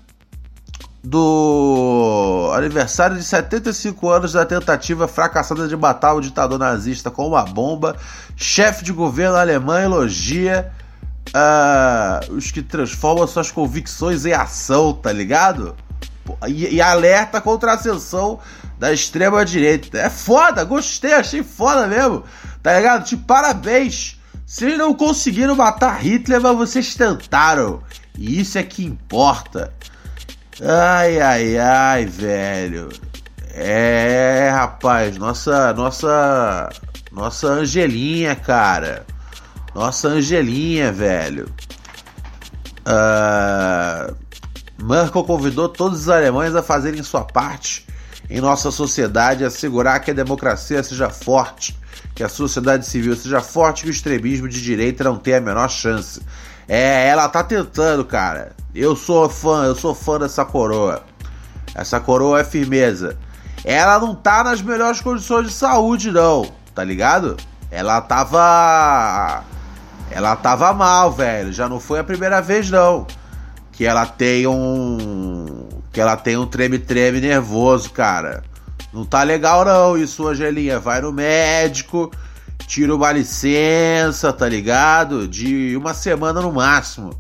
do 1.04 2.52
aniversário 2.56 3.15
de 3.15 3.24
75 3.24 4.10
anos 4.10 4.34
da 4.34 4.43
tentativa 4.45 5.08
fracassada 5.08 5.67
de 5.67 5.78
matar 5.78 6.15
o 6.15 6.21
ditador 6.21 6.58
nazista 6.58 7.12
com 7.12 7.28
uma 7.28 7.43
bomba, 7.43 7.95
chefe 8.36 8.84
de 8.84 8.91
governo 8.91 9.38
alemão 9.38 9.78
elogia 9.78 10.71
uh, 11.29 12.33
os 12.33 12.51
que 12.51 12.61
transformam 12.61 13.27
suas 13.27 13.51
convicções 13.51 14.25
em 14.25 14.33
ação, 14.33 14.93
tá 14.93 15.11
ligado? 15.11 15.75
E, 16.47 16.75
e 16.75 16.81
alerta 16.81 17.39
contra 17.39 17.71
a 17.71 17.75
ascensão 17.75 18.39
da 18.79 18.91
extrema 18.91 19.45
direita. 19.45 19.97
É 19.97 20.09
foda, 20.09 20.63
gostei, 20.63 21.13
achei 21.13 21.43
foda 21.43 21.88
mesmo. 21.88 22.23
Tá 22.61 22.75
ligado? 22.75 23.05
Tipo, 23.05 23.23
parabéns. 23.25 24.19
Vocês 24.45 24.77
não 24.77 24.93
conseguiram 24.93 25.55
matar 25.55 26.01
Hitler, 26.01 26.41
mas 26.41 26.57
vocês 26.57 26.95
tentaram. 26.95 27.81
E 28.17 28.39
isso 28.39 28.57
é 28.57 28.63
que 28.63 28.85
importa. 28.85 29.73
Ai, 30.61 31.19
ai, 31.19 31.57
ai, 31.57 32.05
velho. 32.05 32.89
É, 33.53 34.49
rapaz, 34.53 35.17
nossa, 35.17 35.73
nossa, 35.73 36.69
nossa 37.11 37.47
Angelinha, 37.47 38.35
cara. 38.35 39.05
Nossa 39.75 40.07
Angelinha, 40.07 40.91
velho. 40.91 41.47
Uh, 42.88 44.15
Merkel 44.81 45.23
convidou 45.23 45.69
todos 45.69 45.99
os 45.99 46.09
alemães 46.09 46.55
a 46.55 46.63
fazerem 46.63 47.03
sua 47.03 47.23
parte 47.23 47.85
em 48.29 48.41
nossa 48.41 48.71
sociedade 48.71 49.43
assegurar 49.43 49.99
que 49.99 50.11
a 50.11 50.13
democracia 50.13 50.81
seja 50.83 51.09
forte, 51.09 51.77
que 52.13 52.23
a 52.23 52.29
sociedade 52.29 52.85
civil 52.85 53.15
seja 53.15 53.41
forte, 53.41 53.83
que 53.83 53.89
o 53.89 53.91
extremismo 53.91 54.47
de 54.47 54.61
direita 54.61 55.03
não 55.03 55.17
tenha 55.17 55.38
a 55.38 55.41
menor 55.41 55.69
chance. 55.69 56.21
É, 56.67 57.07
ela 57.07 57.29
tá 57.29 57.43
tentando, 57.43 58.03
cara. 58.03 58.53
Eu 58.73 58.95
sou 58.95 59.29
fã, 59.29 59.65
eu 59.65 59.75
sou 59.75 59.93
fã 59.93 60.19
dessa 60.19 60.43
coroa. 60.43 61.03
Essa 61.73 61.99
coroa 61.99 62.39
é 62.39 62.43
firmeza. 62.43 63.17
Ela 63.63 63.99
não 63.99 64.15
tá 64.15 64.43
nas 64.43 64.61
melhores 64.61 65.01
condições 65.01 65.47
de 65.47 65.53
saúde, 65.53 66.11
não, 66.11 66.49
tá 66.73 66.83
ligado? 66.83 67.38
Ela 67.69 68.01
tava. 68.01 69.43
Ela 70.11 70.35
tava 70.35 70.71
mal, 70.73 71.11
velho. 71.11 71.51
Já 71.51 71.67
não 71.67 71.79
foi 71.79 71.99
a 71.99 72.03
primeira 72.03 72.41
vez, 72.41 72.69
não. 72.69 73.05
Que 73.71 73.85
ela 73.85 74.05
tem 74.05 74.47
um 74.47 75.67
que 75.91 76.01
ela 76.01 76.17
tem 76.17 76.35
um 76.35 76.45
treme-treme 76.45 77.21
nervoso, 77.21 77.89
cara. 77.91 78.43
Não 78.93 79.05
tá 79.05 79.23
legal 79.23 79.63
não 79.63 79.97
isso, 79.97 80.27
Angelinha. 80.27 80.79
Vai 80.79 81.01
no 81.01 81.11
médico, 81.11 82.11
tira 82.67 82.93
uma 82.93 83.11
licença, 83.11 84.31
tá 84.33 84.47
ligado? 84.47 85.27
De 85.27 85.75
uma 85.77 85.93
semana 85.93 86.41
no 86.41 86.51
máximo. 86.51 87.17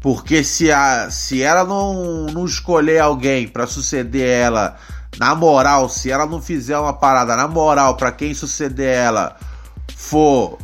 Porque 0.00 0.42
se, 0.42 0.70
a, 0.72 1.10
se 1.10 1.42
ela 1.42 1.62
não, 1.64 2.26
não 2.26 2.44
escolher 2.44 2.98
alguém 2.98 3.46
para 3.46 3.68
suceder 3.68 4.28
ela 4.28 4.76
na 5.16 5.34
moral, 5.34 5.88
se 5.88 6.10
ela 6.10 6.26
não 6.26 6.42
fizer 6.42 6.76
uma 6.76 6.92
parada 6.92 7.36
na 7.36 7.46
moral 7.46 7.96
para 7.96 8.10
quem 8.10 8.34
suceder 8.34 8.98
ela 8.98 9.36
for 9.96 10.58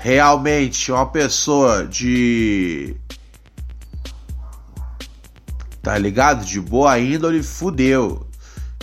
realmente 0.00 0.90
uma 0.92 1.06
pessoa 1.06 1.86
de 1.86 2.96
tá 5.82 5.96
ligado? 5.96 6.44
De 6.44 6.60
boa 6.60 6.98
índole, 6.98 7.42
fudeu. 7.42 8.26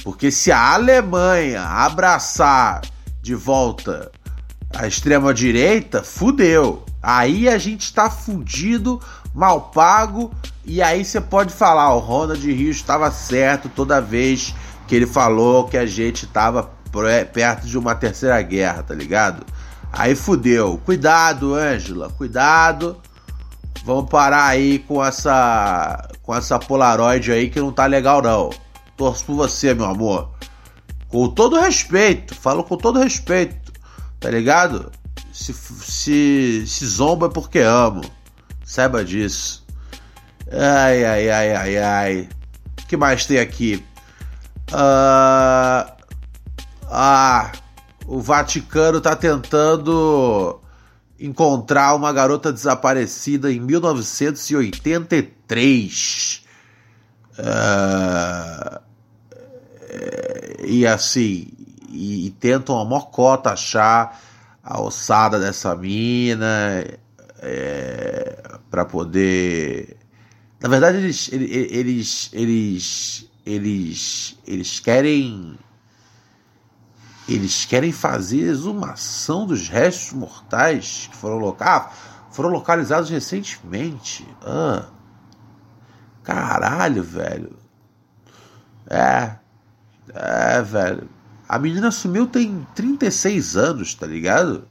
Porque 0.03 0.31
se 0.31 0.51
a 0.51 0.73
Alemanha 0.73 1.61
abraçar 1.61 2.81
de 3.21 3.35
volta 3.35 4.11
a 4.75 4.87
extrema-direita, 4.87 6.03
fudeu. 6.03 6.83
Aí 7.01 7.47
a 7.47 7.57
gente 7.57 7.93
tá 7.93 8.09
fudido, 8.09 8.99
mal 9.33 9.69
pago, 9.69 10.33
e 10.65 10.81
aí 10.81 11.05
você 11.05 11.21
pode 11.21 11.53
falar, 11.53 11.93
o 11.93 11.99
Ronald 11.99 12.43
Rios 12.43 12.77
estava 12.77 13.11
certo 13.11 13.69
toda 13.69 14.01
vez 14.01 14.55
que 14.87 14.95
ele 14.95 15.05
falou 15.05 15.67
que 15.67 15.77
a 15.77 15.85
gente 15.85 16.25
tava 16.25 16.71
perto 17.31 17.67
de 17.67 17.77
uma 17.77 17.93
terceira 17.93 18.41
guerra, 18.41 18.81
tá 18.81 18.95
ligado? 18.95 19.45
Aí 19.95 20.13
fudeu. 20.13 20.79
Cuidado, 20.83 21.55
Ângela, 21.55 22.09
cuidado. 22.09 23.01
Vamos 23.85 24.09
parar 24.09 24.47
aí 24.47 24.79
com 24.79 25.03
essa 25.03 26.09
com 26.21 26.35
essa 26.35 26.59
Polaroid 26.59 27.31
aí 27.31 27.49
que 27.49 27.59
não 27.61 27.71
tá 27.71 27.85
legal 27.85 28.21
não. 28.21 28.49
Torço 28.97 29.25
por 29.25 29.35
você, 29.35 29.73
meu 29.73 29.85
amor. 29.85 30.31
Com 31.07 31.29
todo 31.29 31.59
respeito, 31.59 32.35
falo 32.35 32.63
com 32.63 32.75
todo 32.77 32.99
respeito, 32.99 33.71
tá 34.19 34.29
ligado? 34.29 34.91
Se, 35.31 35.53
se, 35.53 36.65
se 36.67 36.85
zomba 36.85 37.27
é 37.27 37.29
porque 37.29 37.59
amo. 37.59 38.01
Saiba 38.65 39.05
disso. 39.05 39.65
Ai, 40.51 41.05
ai, 41.05 41.29
ai, 41.29 41.55
ai, 41.55 41.77
ai. 41.77 42.29
O 42.81 42.87
que 42.87 42.97
mais 42.97 43.25
tem 43.25 43.39
aqui? 43.39 43.85
Ah, 44.73 45.95
ah, 46.89 47.51
o 48.07 48.19
Vaticano 48.19 49.01
tá 49.01 49.15
tentando 49.15 50.59
encontrar 51.19 51.95
uma 51.95 52.13
garota 52.13 52.51
desaparecida 52.51 53.51
em 53.51 53.59
1983. 53.59 56.43
Ah, 57.37 58.81
e 60.65 60.85
assim, 60.85 61.47
e, 61.89 62.27
e 62.27 62.31
tentam 62.31 62.79
a 62.79 62.85
mocota 62.85 63.51
achar 63.51 64.21
a 64.63 64.81
ossada 64.81 65.39
dessa 65.39 65.75
mina 65.75 66.85
é, 67.39 68.57
para 68.69 68.85
poder. 68.85 69.97
Na 70.59 70.67
verdade, 70.67 70.97
eles, 70.97 71.31
eles, 71.31 72.29
eles, 72.33 73.29
eles, 73.45 74.37
eles 74.47 74.79
querem. 74.79 75.57
Eles 77.27 77.65
querem 77.65 77.91
fazer 77.91 78.41
exumação 78.41 79.47
dos 79.47 79.67
restos 79.67 80.13
mortais 80.13 81.09
que 81.11 81.17
foram, 81.17 81.37
loca... 81.37 81.65
ah, 81.65 81.89
foram 82.31 82.49
localizados 82.49 83.09
recentemente. 83.09 84.27
Ah, 84.43 84.85
caralho, 86.23 87.03
velho. 87.03 87.57
É. 88.87 89.35
É, 90.13 90.61
velho. 90.61 91.09
A 91.49 91.59
menina 91.59 91.91
sumiu 91.91 92.27
tem 92.27 92.65
36 92.75 93.57
anos, 93.57 93.93
tá 93.95 94.05
ligado? 94.05 94.67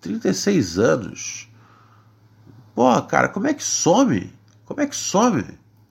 36 0.00 0.78
anos. 0.78 1.48
Porra, 2.74 3.02
cara, 3.02 3.28
como 3.28 3.48
é 3.48 3.54
que 3.54 3.64
some? 3.64 4.32
Como 4.64 4.80
é 4.80 4.86
que 4.86 4.94
some? 4.94 5.44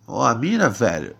Ó, 0.07 0.25
a 0.25 0.33
mina, 0.33 0.69
velho. 0.69 1.15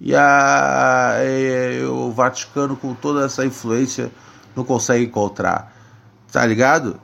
E, 0.00 0.14
a, 0.16 1.16
e, 1.22 1.84
o 1.84 2.10
Vaticano, 2.10 2.74
com 2.74 2.94
toda 2.94 3.26
essa 3.26 3.44
influência, 3.44 4.10
não 4.56 4.64
consegue 4.64 5.04
encontrar. 5.04 5.74
Tá 6.32 6.46
ligado? 6.46 6.98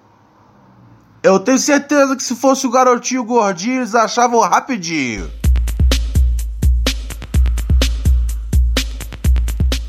Eu 1.23 1.39
tenho 1.39 1.59
certeza 1.59 2.17
que 2.17 2.23
se 2.23 2.35
fosse 2.35 2.67
o 2.67 2.71
garotinho 2.71 3.25
gordinho, 3.25 3.81
eles 3.81 3.95
achavam 3.95 4.41
rapidinho. 4.41 5.31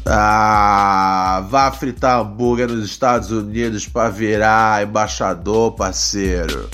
Ah, 0.10 1.46
vá 1.50 1.72
fritar 1.72 2.22
hambúrguer 2.22 2.70
nos 2.70 2.86
Estados 2.86 3.30
Unidos 3.30 3.86
para 3.88 4.10
virar 4.10 4.84
embaixador, 4.84 5.74
parceiro. 5.74 6.70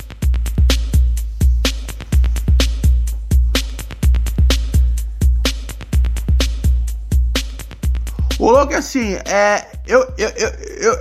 O 8.44 8.52
louco 8.52 8.74
é 8.74 8.76
assim, 8.76 9.14
é. 9.14 9.66
Eu, 9.88 10.02
eu, 10.18 10.30
eu, 10.30 11.00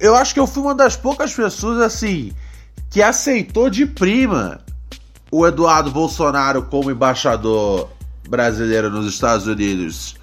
eu, 0.00 0.16
acho 0.16 0.32
que 0.32 0.40
eu 0.40 0.46
fui 0.46 0.62
uma 0.62 0.74
das 0.74 0.96
poucas 0.96 1.34
pessoas 1.34 1.78
assim 1.78 2.32
que 2.88 3.02
aceitou 3.02 3.68
de 3.68 3.84
prima 3.84 4.58
o 5.30 5.46
Eduardo 5.46 5.90
Bolsonaro 5.90 6.62
como 6.62 6.90
embaixador 6.90 7.90
brasileiro 8.26 8.88
nos 8.88 9.12
Estados 9.12 9.46
Unidos. 9.46 10.16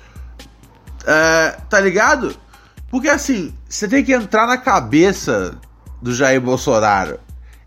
É, 1.06 1.58
tá 1.70 1.80
ligado? 1.80 2.36
Porque 2.90 3.08
assim, 3.08 3.54
você 3.70 3.88
tem 3.88 4.04
que 4.04 4.12
entrar 4.12 4.48
na 4.48 4.58
cabeça 4.58 5.56
do 6.02 6.12
Jair 6.12 6.42
Bolsonaro. 6.42 7.20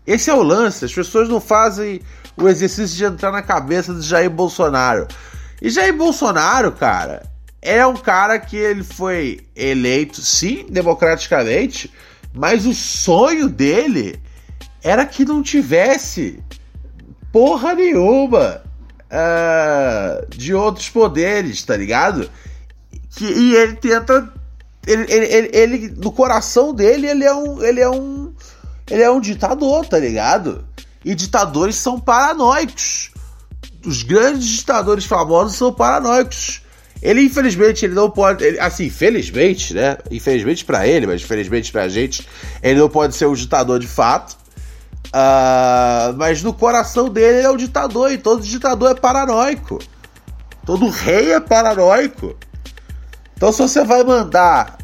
Esse 0.05 0.29
é 0.29 0.33
o 0.33 0.43
lance, 0.43 0.83
as 0.83 0.93
pessoas 0.93 1.29
não 1.29 1.39
fazem 1.39 2.01
o 2.35 2.45
exercício 2.45 2.97
de 2.97 3.05
entrar 3.05 3.31
na 3.31 3.41
cabeça 3.41 3.93
do 3.93 4.01
Jair 4.01 4.29
Bolsonaro. 4.29 5.07
E 5.61 5.69
Jair 5.69 5.95
Bolsonaro, 5.95 6.73
cara, 6.73 7.23
é 7.61 7.85
um 7.85 7.95
cara 7.95 8.39
que 8.39 8.55
ele 8.55 8.83
foi 8.83 9.41
eleito, 9.55 10.21
sim, 10.21 10.65
democraticamente, 10.69 11.91
mas 12.33 12.65
o 12.65 12.73
sonho 12.73 13.49
dele 13.49 14.19
era 14.83 15.05
que 15.05 15.25
não 15.25 15.43
tivesse 15.43 16.41
porra 17.31 17.75
nenhuma 17.75 18.61
uh, 19.09 20.29
de 20.29 20.53
outros 20.53 20.89
poderes, 20.89 21.63
tá 21.63 21.75
ligado? 21.75 22.29
Que, 23.15 23.25
e 23.25 23.55
ele 23.55 23.73
tenta. 23.73 24.31
Ele, 24.87 25.05
ele, 25.09 25.25
ele, 25.25 25.49
ele, 25.53 25.89
no 25.97 26.11
coração 26.11 26.73
dele, 26.73 27.07
ele 27.07 27.25
é 27.25 27.33
um. 27.33 27.61
Ele 27.61 27.81
é 27.81 27.89
um. 27.89 28.33
Ele 28.89 29.03
é 29.03 29.11
um 29.11 29.19
ditador, 29.19 29.85
tá 29.85 29.99
ligado? 29.99 30.65
E 31.03 31.13
ditadores 31.13 31.75
são 31.75 31.99
paranoicos. 31.99 33.11
Os 33.85 34.03
grandes 34.03 34.47
ditadores 34.47 35.05
famosos 35.05 35.57
são 35.57 35.71
paranoicos. 35.71 36.61
Ele, 37.01 37.21
infelizmente, 37.21 37.85
ele 37.85 37.93
não 37.93 38.09
pode. 38.09 38.43
Ele, 38.43 38.59
assim, 38.59 38.89
felizmente, 38.89 39.73
né? 39.73 39.97
Infelizmente 40.11 40.65
para 40.65 40.87
ele, 40.87 41.07
mas 41.07 41.21
felizmente 41.21 41.71
pra 41.71 41.87
gente, 41.87 42.27
ele 42.61 42.79
não 42.79 42.89
pode 42.89 43.15
ser 43.15 43.25
um 43.25 43.33
ditador 43.33 43.79
de 43.79 43.87
fato. 43.87 44.37
Uh, 45.07 46.13
mas 46.17 46.43
no 46.43 46.53
coração 46.53 47.09
dele 47.09 47.37
ele 47.37 47.47
é 47.47 47.49
um 47.49 47.57
ditador, 47.57 48.11
e 48.11 48.17
todo 48.17 48.43
ditador 48.43 48.91
é 48.91 48.95
paranoico. 48.95 49.79
Todo 50.65 50.89
rei 50.89 51.31
é 51.31 51.39
paranoico. 51.39 52.35
Então, 53.35 53.51
se 53.51 53.61
você 53.61 53.83
vai 53.83 54.03
mandar 54.03 54.77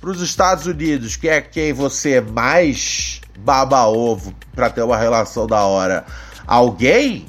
para 0.00 0.10
os 0.10 0.20
Estados 0.20 0.66
Unidos, 0.66 1.16
que 1.16 1.28
é 1.28 1.40
quem 1.40 1.72
você 1.72 2.20
mais 2.20 3.20
baba 3.38 3.86
ovo 3.86 4.34
para 4.54 4.68
ter 4.68 4.82
uma 4.82 4.96
relação 4.96 5.46
da 5.46 5.62
hora, 5.62 6.04
alguém, 6.46 7.26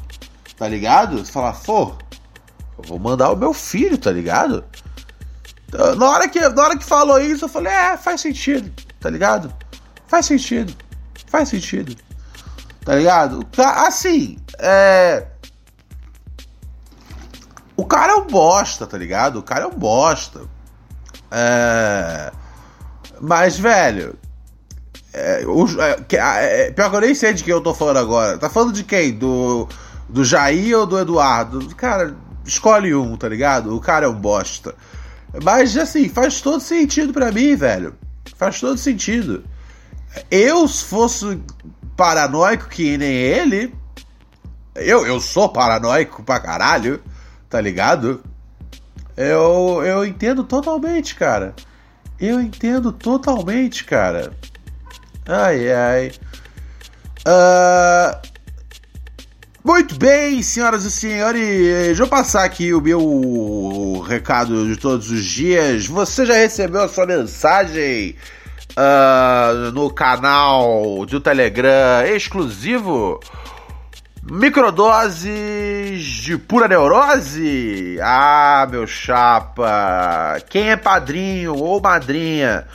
tá 0.58 0.68
ligado? 0.68 1.20
Você 1.20 1.32
fala, 1.32 1.54
pô, 1.54 1.94
vou 2.86 3.00
mandar 3.00 3.32
o 3.32 3.36
meu 3.36 3.54
filho, 3.54 3.98
tá 3.98 4.12
ligado? 4.12 4.64
Na 5.98 6.10
hora, 6.10 6.28
que, 6.28 6.40
na 6.40 6.64
hora 6.64 6.78
que 6.78 6.84
falou 6.84 7.20
isso, 7.20 7.46
eu 7.46 7.50
falei, 7.50 7.72
é, 7.72 7.96
faz 7.96 8.22
sentido, 8.22 8.72
tá 9.00 9.10
ligado? 9.10 9.54
Faz 10.08 10.26
sentido, 10.26 10.74
faz 11.28 11.50
sentido, 11.50 11.96
tá 12.84 12.96
ligado? 12.96 13.46
Assim, 13.58 14.38
é. 14.58 15.28
O 17.78 17.86
cara 17.86 18.14
é 18.14 18.16
um 18.16 18.28
bosta, 18.28 18.88
tá 18.88 18.98
ligado? 18.98 19.40
O 19.40 19.44
cara 19.44 19.64
é 19.64 19.68
um 19.68 19.78
bosta. 19.78 20.42
É... 21.32 22.32
Mas, 23.22 23.58
velho. 23.58 24.18
É, 25.14 25.44
o, 25.46 25.66
é, 25.82 25.98
é, 26.12 26.72
pior 26.72 26.90
que 26.90 26.96
eu 26.96 27.02
nem 27.02 27.16
sei 27.16 27.34
de 27.34 27.44
quem 27.44 27.54
eu 27.54 27.62
tô 27.62 27.74
falando 27.74 27.98
agora. 27.98 28.38
Tá 28.38 28.50
falando 28.50 28.74
de 28.74 28.84
quem? 28.84 29.14
Do, 29.14 29.68
do 30.08 30.26
Jair 30.26 30.78
ou 30.78 30.86
do 30.86 31.00
Eduardo? 31.00 31.74
Cara, 31.76 32.16
escolhe 32.46 32.94
um, 32.94 33.16
tá 33.16 33.28
ligado? 33.28 33.76
O 33.76 33.80
cara 33.80 34.06
é 34.06 34.10
um 34.10 34.20
bosta. 34.20 34.76
Mas, 35.44 35.78
assim, 35.78 36.10
faz 36.10 36.42
todo 36.42 36.60
sentido 36.62 37.14
para 37.14 37.32
mim, 37.32 37.56
velho. 37.56 37.96
Faz 38.36 38.60
todo 38.60 38.78
sentido. 38.78 39.44
Eu, 40.30 40.68
se 40.68 40.84
fosse 40.86 41.42
paranoico 41.96 42.68
que 42.68 42.98
nem 42.98 43.14
ele. 43.14 43.76
Eu, 44.76 45.06
eu 45.06 45.20
sou 45.20 45.50
paranoico 45.50 46.24
pra 46.24 46.40
caralho 46.40 47.02
tá 47.50 47.60
ligado? 47.60 48.24
Eu, 49.18 49.82
eu 49.84 50.06
entendo 50.06 50.44
totalmente, 50.44 51.16
cara. 51.16 51.54
Eu 52.20 52.40
entendo 52.40 52.92
totalmente, 52.92 53.84
cara. 53.84 54.32
Ai, 55.28 55.72
ai. 55.72 56.12
Uh, 57.28 58.30
muito 59.64 59.96
bem, 59.98 60.42
senhoras 60.42 60.84
e 60.84 60.92
senhores. 60.92 61.42
Deixa 61.88 62.04
eu 62.04 62.08
passar 62.08 62.44
aqui 62.44 62.74
o 62.74 62.82
meu 62.82 64.04
recado 64.08 64.68
de 64.68 64.78
todos 64.78 65.12
os 65.12 65.24
dias. 65.24 65.86
Você 65.88 66.26
já 66.26 66.34
recebeu 66.34 66.82
a 66.82 66.88
sua 66.88 67.06
mensagem 67.06 68.16
uh, 68.72 69.72
no 69.72 69.90
canal 69.94 71.06
do 71.06 71.20
Telegram 71.20 72.06
exclusivo? 72.06 73.20
Microdoses 74.24 76.04
de 76.04 76.38
pura 76.38 76.68
neurose? 76.68 77.98
Ah, 78.02 78.68
meu 78.70 78.86
chapa! 78.86 80.38
Quem 80.50 80.70
é 80.70 80.78
padrinho 80.78 81.56
ou 81.56 81.82
madrinha 81.82 82.68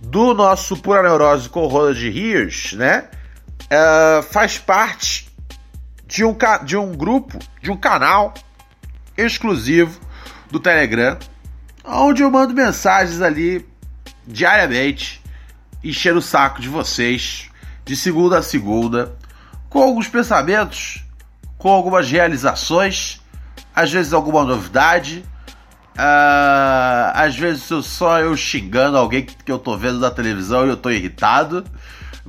do 0.00 0.32
nosso 0.34 0.76
Pura 0.76 1.02
Neurose 1.02 1.48
com 1.48 1.66
Roda 1.66 1.94
de 1.94 2.10
Rios, 2.10 2.72
né? 2.72 3.04
uh, 3.72 4.22
faz 4.22 4.58
parte 4.58 5.31
de 6.12 6.22
um, 6.26 6.36
de 6.62 6.76
um 6.76 6.94
grupo, 6.94 7.38
de 7.62 7.70
um 7.70 7.76
canal 7.76 8.34
exclusivo 9.16 9.98
do 10.50 10.60
Telegram, 10.60 11.16
onde 11.82 12.22
eu 12.22 12.30
mando 12.30 12.52
mensagens 12.52 13.22
ali 13.22 13.66
diariamente, 14.26 15.22
enchendo 15.82 16.18
o 16.18 16.22
saco 16.22 16.60
de 16.60 16.68
vocês, 16.68 17.48
de 17.82 17.96
segunda 17.96 18.38
a 18.38 18.42
segunda, 18.42 19.16
com 19.70 19.82
alguns 19.82 20.06
pensamentos, 20.06 21.02
com 21.56 21.70
algumas 21.70 22.10
realizações, 22.10 23.22
às 23.74 23.90
vezes 23.90 24.12
alguma 24.12 24.44
novidade, 24.44 25.24
uh, 25.96 27.12
às 27.14 27.34
vezes 27.34 27.62
só 27.86 28.18
eu 28.18 28.36
xingando 28.36 28.98
alguém 28.98 29.24
que, 29.24 29.50
eu 29.50 29.58
tô 29.58 29.78
vendo 29.78 29.98
na 29.98 30.10
televisão 30.10 30.66
e 30.66 30.68
eu 30.68 30.76
tô 30.76 30.90
irritado. 30.90 31.64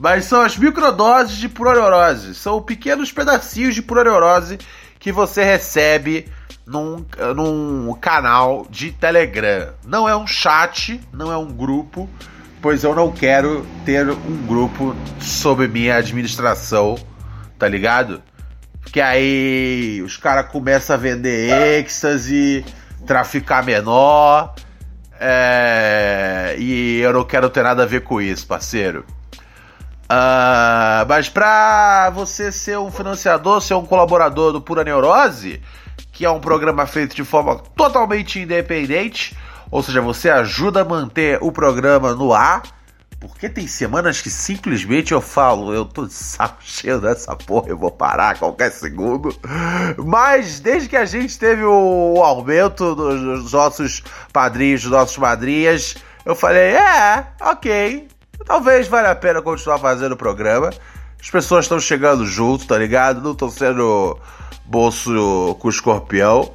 Mas 0.03 0.25
são 0.25 0.41
as 0.41 0.57
microdoses 0.57 1.37
de 1.37 1.47
purorose. 1.47 2.35
São 2.35 2.61
pequenos 2.61 3.09
pedacinhos 3.09 3.73
de 3.73 3.81
purorose 3.81 4.59
que 4.99 5.13
você 5.13 5.45
recebe 5.45 6.27
num, 6.67 7.05
num 7.33 7.93
canal 7.93 8.67
de 8.69 8.91
Telegram. 8.91 9.69
Não 9.85 10.09
é 10.09 10.13
um 10.13 10.27
chat, 10.27 10.99
não 11.13 11.31
é 11.31 11.37
um 11.37 11.47
grupo, 11.47 12.09
pois 12.61 12.83
eu 12.83 12.93
não 12.93 13.13
quero 13.13 13.65
ter 13.85 14.09
um 14.09 14.45
grupo 14.45 14.93
sob 15.21 15.69
minha 15.69 15.95
administração, 15.95 16.97
tá 17.57 17.65
ligado? 17.65 18.21
Porque 18.81 18.99
aí 18.99 20.01
os 20.03 20.17
caras 20.17 20.51
começam 20.51 20.97
a 20.97 20.99
vender 20.99 21.79
êxtase, 21.79 22.65
traficar 23.07 23.63
menor. 23.63 24.53
É, 25.17 26.57
e 26.59 26.99
eu 26.99 27.13
não 27.13 27.23
quero 27.23 27.49
ter 27.49 27.63
nada 27.63 27.83
a 27.83 27.85
ver 27.85 28.01
com 28.01 28.19
isso, 28.19 28.45
parceiro. 28.45 29.05
Uh, 30.13 31.05
mas 31.07 31.27
para 31.27 32.11
você 32.11 32.51
ser 32.51 32.77
um 32.77 32.91
financiador, 32.91 33.59
ser 33.61 33.73
um 33.73 33.85
colaborador 33.85 34.51
do 34.51 34.61
Pura 34.61 34.83
Neurose, 34.83 35.59
que 36.11 36.23
é 36.23 36.29
um 36.29 36.39
programa 36.39 36.85
feito 36.85 37.15
de 37.15 37.23
forma 37.23 37.57
totalmente 37.75 38.39
independente, 38.39 39.35
ou 39.71 39.81
seja, 39.81 40.01
você 40.01 40.29
ajuda 40.29 40.81
a 40.81 40.85
manter 40.85 41.39
o 41.41 41.51
programa 41.51 42.13
no 42.13 42.31
ar, 42.31 42.61
porque 43.19 43.49
tem 43.49 43.65
semanas 43.65 44.21
que 44.21 44.29
simplesmente 44.29 45.13
eu 45.13 45.21
falo, 45.21 45.73
eu 45.73 45.83
tô 45.83 46.05
de 46.05 46.13
saco 46.13 46.57
cheio 46.61 47.01
dessa 47.01 47.35
porra, 47.35 47.69
eu 47.69 47.77
vou 47.77 47.89
parar 47.89 48.31
a 48.31 48.35
qualquer 48.35 48.71
segundo. 48.71 49.35
Mas 49.97 50.59
desde 50.59 50.89
que 50.89 50.97
a 50.97 51.05
gente 51.05 51.39
teve 51.39 51.63
o 51.63 52.21
aumento 52.21 52.93
dos 52.93 53.51
nossos 53.51 54.03
padrinhos, 54.31 54.83
dos 54.83 54.91
nossos 54.91 55.17
madrinhas, 55.17 55.95
eu 56.23 56.35
falei, 56.35 56.75
é, 56.75 57.25
ok, 57.41 58.07
Talvez 58.45 58.87
valha 58.87 59.11
a 59.11 59.15
pena 59.15 59.41
continuar 59.41 59.79
fazendo 59.79 60.13
o 60.13 60.17
programa. 60.17 60.69
As 61.19 61.29
pessoas 61.29 61.65
estão 61.65 61.79
chegando 61.79 62.25
junto, 62.25 62.67
tá 62.67 62.77
ligado? 62.77 63.21
Não 63.21 63.31
estão 63.31 63.49
sendo 63.49 64.17
bolso 64.65 65.55
com 65.59 65.69
escorpião. 65.69 66.51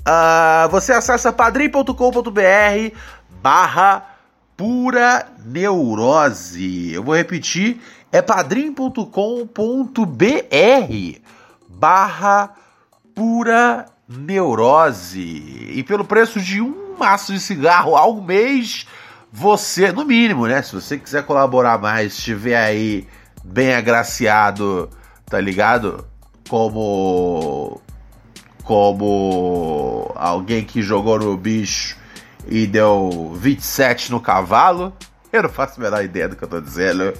Uh, 0.00 0.68
você 0.70 0.92
acessa 0.92 1.30
padrim.com.br 1.30 1.92
barra 3.42 4.06
pura 4.56 5.26
neurose. 5.44 6.92
Eu 6.92 7.04
vou 7.04 7.14
repetir, 7.14 7.80
é 8.10 8.22
padrim.com.br 8.22 9.06
barra 11.68 12.50
pura 13.14 13.86
neurose. 14.08 15.70
E 15.74 15.84
pelo 15.86 16.04
preço 16.04 16.40
de 16.40 16.62
um 16.62 16.96
maço 16.98 17.32
de 17.32 17.40
cigarro 17.40 17.94
ao 17.94 18.20
mês 18.20 18.86
você, 19.32 19.92
no 19.92 20.04
mínimo, 20.04 20.46
né? 20.46 20.62
Se 20.62 20.74
você 20.74 20.98
quiser 20.98 21.24
colaborar 21.24 21.78
mais, 21.78 22.14
estiver 22.14 22.56
aí 22.56 23.06
bem 23.44 23.74
agraciado, 23.74 24.88
tá 25.26 25.40
ligado? 25.40 26.06
Como. 26.48 27.80
Como 28.64 30.12
alguém 30.14 30.62
que 30.62 30.82
jogou 30.82 31.18
no 31.18 31.36
bicho 31.38 31.96
e 32.46 32.66
deu 32.66 33.32
27 33.34 34.10
no 34.10 34.20
cavalo. 34.20 34.92
Eu 35.32 35.42
não 35.42 35.50
faço 35.50 35.80
a 35.80 35.84
menor 35.84 36.04
ideia 36.04 36.28
do 36.28 36.36
que 36.36 36.44
eu 36.44 36.48
tô 36.48 36.60
dizendo. 36.60 37.14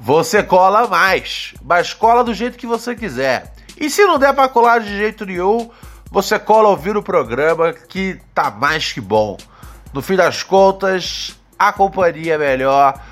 Você 0.00 0.42
cola 0.42 0.86
mais, 0.86 1.54
mas 1.62 1.92
cola 1.92 2.22
do 2.22 2.32
jeito 2.32 2.58
que 2.58 2.66
você 2.66 2.94
quiser. 2.94 3.52
E 3.78 3.90
se 3.90 4.04
não 4.04 4.18
der 4.18 4.32
para 4.34 4.48
colar 4.48 4.80
de 4.80 4.96
jeito 4.96 5.26
nenhum, 5.26 5.70
você 6.10 6.38
cola 6.38 6.68
ouvir 6.68 6.96
o 6.96 7.02
programa 7.02 7.72
que 7.72 8.18
tá 8.34 8.50
mais 8.50 8.92
que 8.92 9.00
bom. 9.00 9.36
No 9.96 10.02
fim 10.02 10.14
das 10.14 10.42
contas, 10.42 11.34
a 11.58 11.72
companhia 11.72 12.36
melhor 12.36 13.02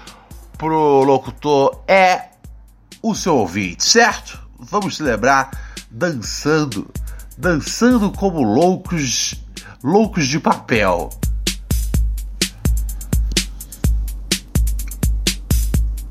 pro 0.58 1.02
locutor 1.02 1.82
é 1.88 2.26
o 3.02 3.14
seu 3.14 3.36
ouvinte, 3.36 3.82
certo? 3.82 4.38
Vamos 4.58 4.98
celebrar 4.98 5.50
dançando, 5.90 6.86
dançando 7.38 8.12
como 8.12 8.42
loucos, 8.42 9.34
loucos 9.82 10.28
de 10.28 10.38
papel. 10.38 11.08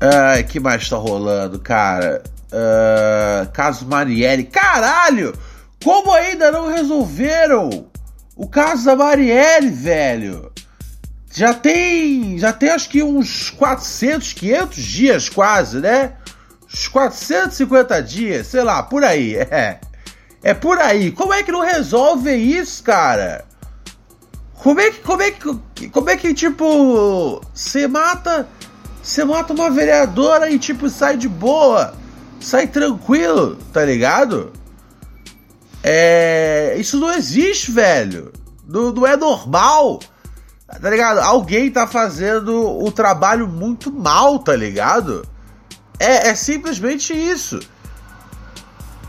Ai, 0.00 0.42
que 0.42 0.58
mais 0.58 0.88
tá 0.88 0.96
rolando, 0.96 1.60
cara? 1.60 2.20
Uh, 2.50 3.48
caso 3.52 3.86
Marielle. 3.86 4.42
Caralho! 4.42 5.38
Como 5.84 6.12
ainda 6.12 6.50
não 6.50 6.66
resolveram 6.66 7.86
o 8.34 8.48
caso 8.48 8.86
da 8.86 8.96
Marielle, 8.96 9.70
velho? 9.70 10.52
Já 11.34 11.52
tem, 11.52 12.38
já 12.38 12.52
tem 12.52 12.70
acho 12.70 12.88
que 12.88 13.02
uns 13.02 13.50
400, 13.50 14.32
500 14.34 14.82
dias 14.84 15.28
quase, 15.28 15.80
né? 15.80 16.12
Uns 16.72 16.86
450 16.86 18.00
dias, 18.04 18.46
sei 18.46 18.62
lá, 18.62 18.82
por 18.84 19.02
aí. 19.02 19.34
É, 19.50 19.80
é 20.50 20.54
por 20.54 20.78
aí. 20.78 21.10
Como 21.10 21.32
é 21.32 21.42
que 21.42 21.50
não 21.50 21.60
resolve 21.60 22.32
isso, 22.34 22.84
cara? 22.84 23.44
Como 24.54 24.80
é 24.80 24.90
que, 24.90 25.00
como 25.00 25.22
é 25.22 25.30
que, 25.30 25.88
como 25.88 26.10
é 26.10 26.16
que 26.16 26.32
tipo, 26.34 27.40
você 27.52 27.88
mata, 27.88 28.46
você 29.02 29.24
mata 29.24 29.52
uma 29.52 29.70
vereadora 29.70 30.50
e 30.50 30.58
tipo 30.58 30.88
sai 30.88 31.16
de 31.16 31.28
boa, 31.28 31.94
sai 32.40 32.66
tranquilo, 32.66 33.56
tá 33.72 33.84
ligado? 33.84 34.52
É, 35.82 36.76
isso 36.78 37.00
não 37.00 37.12
existe, 37.12 37.72
velho. 37.72 38.32
Não, 38.66 38.92
não 38.92 39.06
é 39.06 39.16
normal. 39.16 39.98
Tá 40.80 40.90
ligado? 40.90 41.18
Alguém 41.18 41.70
tá 41.70 41.86
fazendo 41.86 42.82
o 42.82 42.90
trabalho 42.90 43.48
muito 43.48 43.92
mal, 43.92 44.38
tá 44.38 44.54
ligado? 44.54 45.26
É, 45.98 46.28
é 46.28 46.34
simplesmente 46.34 47.12
isso. 47.12 47.60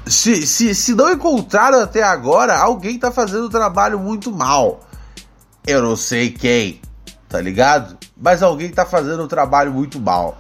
Se, 0.06 0.46
se, 0.46 0.76
se 0.76 0.94
não 0.94 1.12
encontraram 1.12 1.82
até 1.82 2.04
agora, 2.04 2.56
alguém 2.56 3.00
tá 3.00 3.12
fazendo 3.12 3.46
o 3.46 3.50
trabalho 3.50 4.00
muito 4.00 4.32
mal. 4.32 4.88
Eu 5.66 5.82
não 5.82 5.96
sei 5.96 6.30
quem, 6.30 6.80
tá 7.28 7.42
ligado? 7.42 7.98
Mas 8.16 8.44
alguém 8.44 8.70
tá 8.70 8.86
fazendo 8.86 9.24
o 9.24 9.28
trabalho 9.28 9.74
muito 9.74 10.00
mal. 10.00 10.38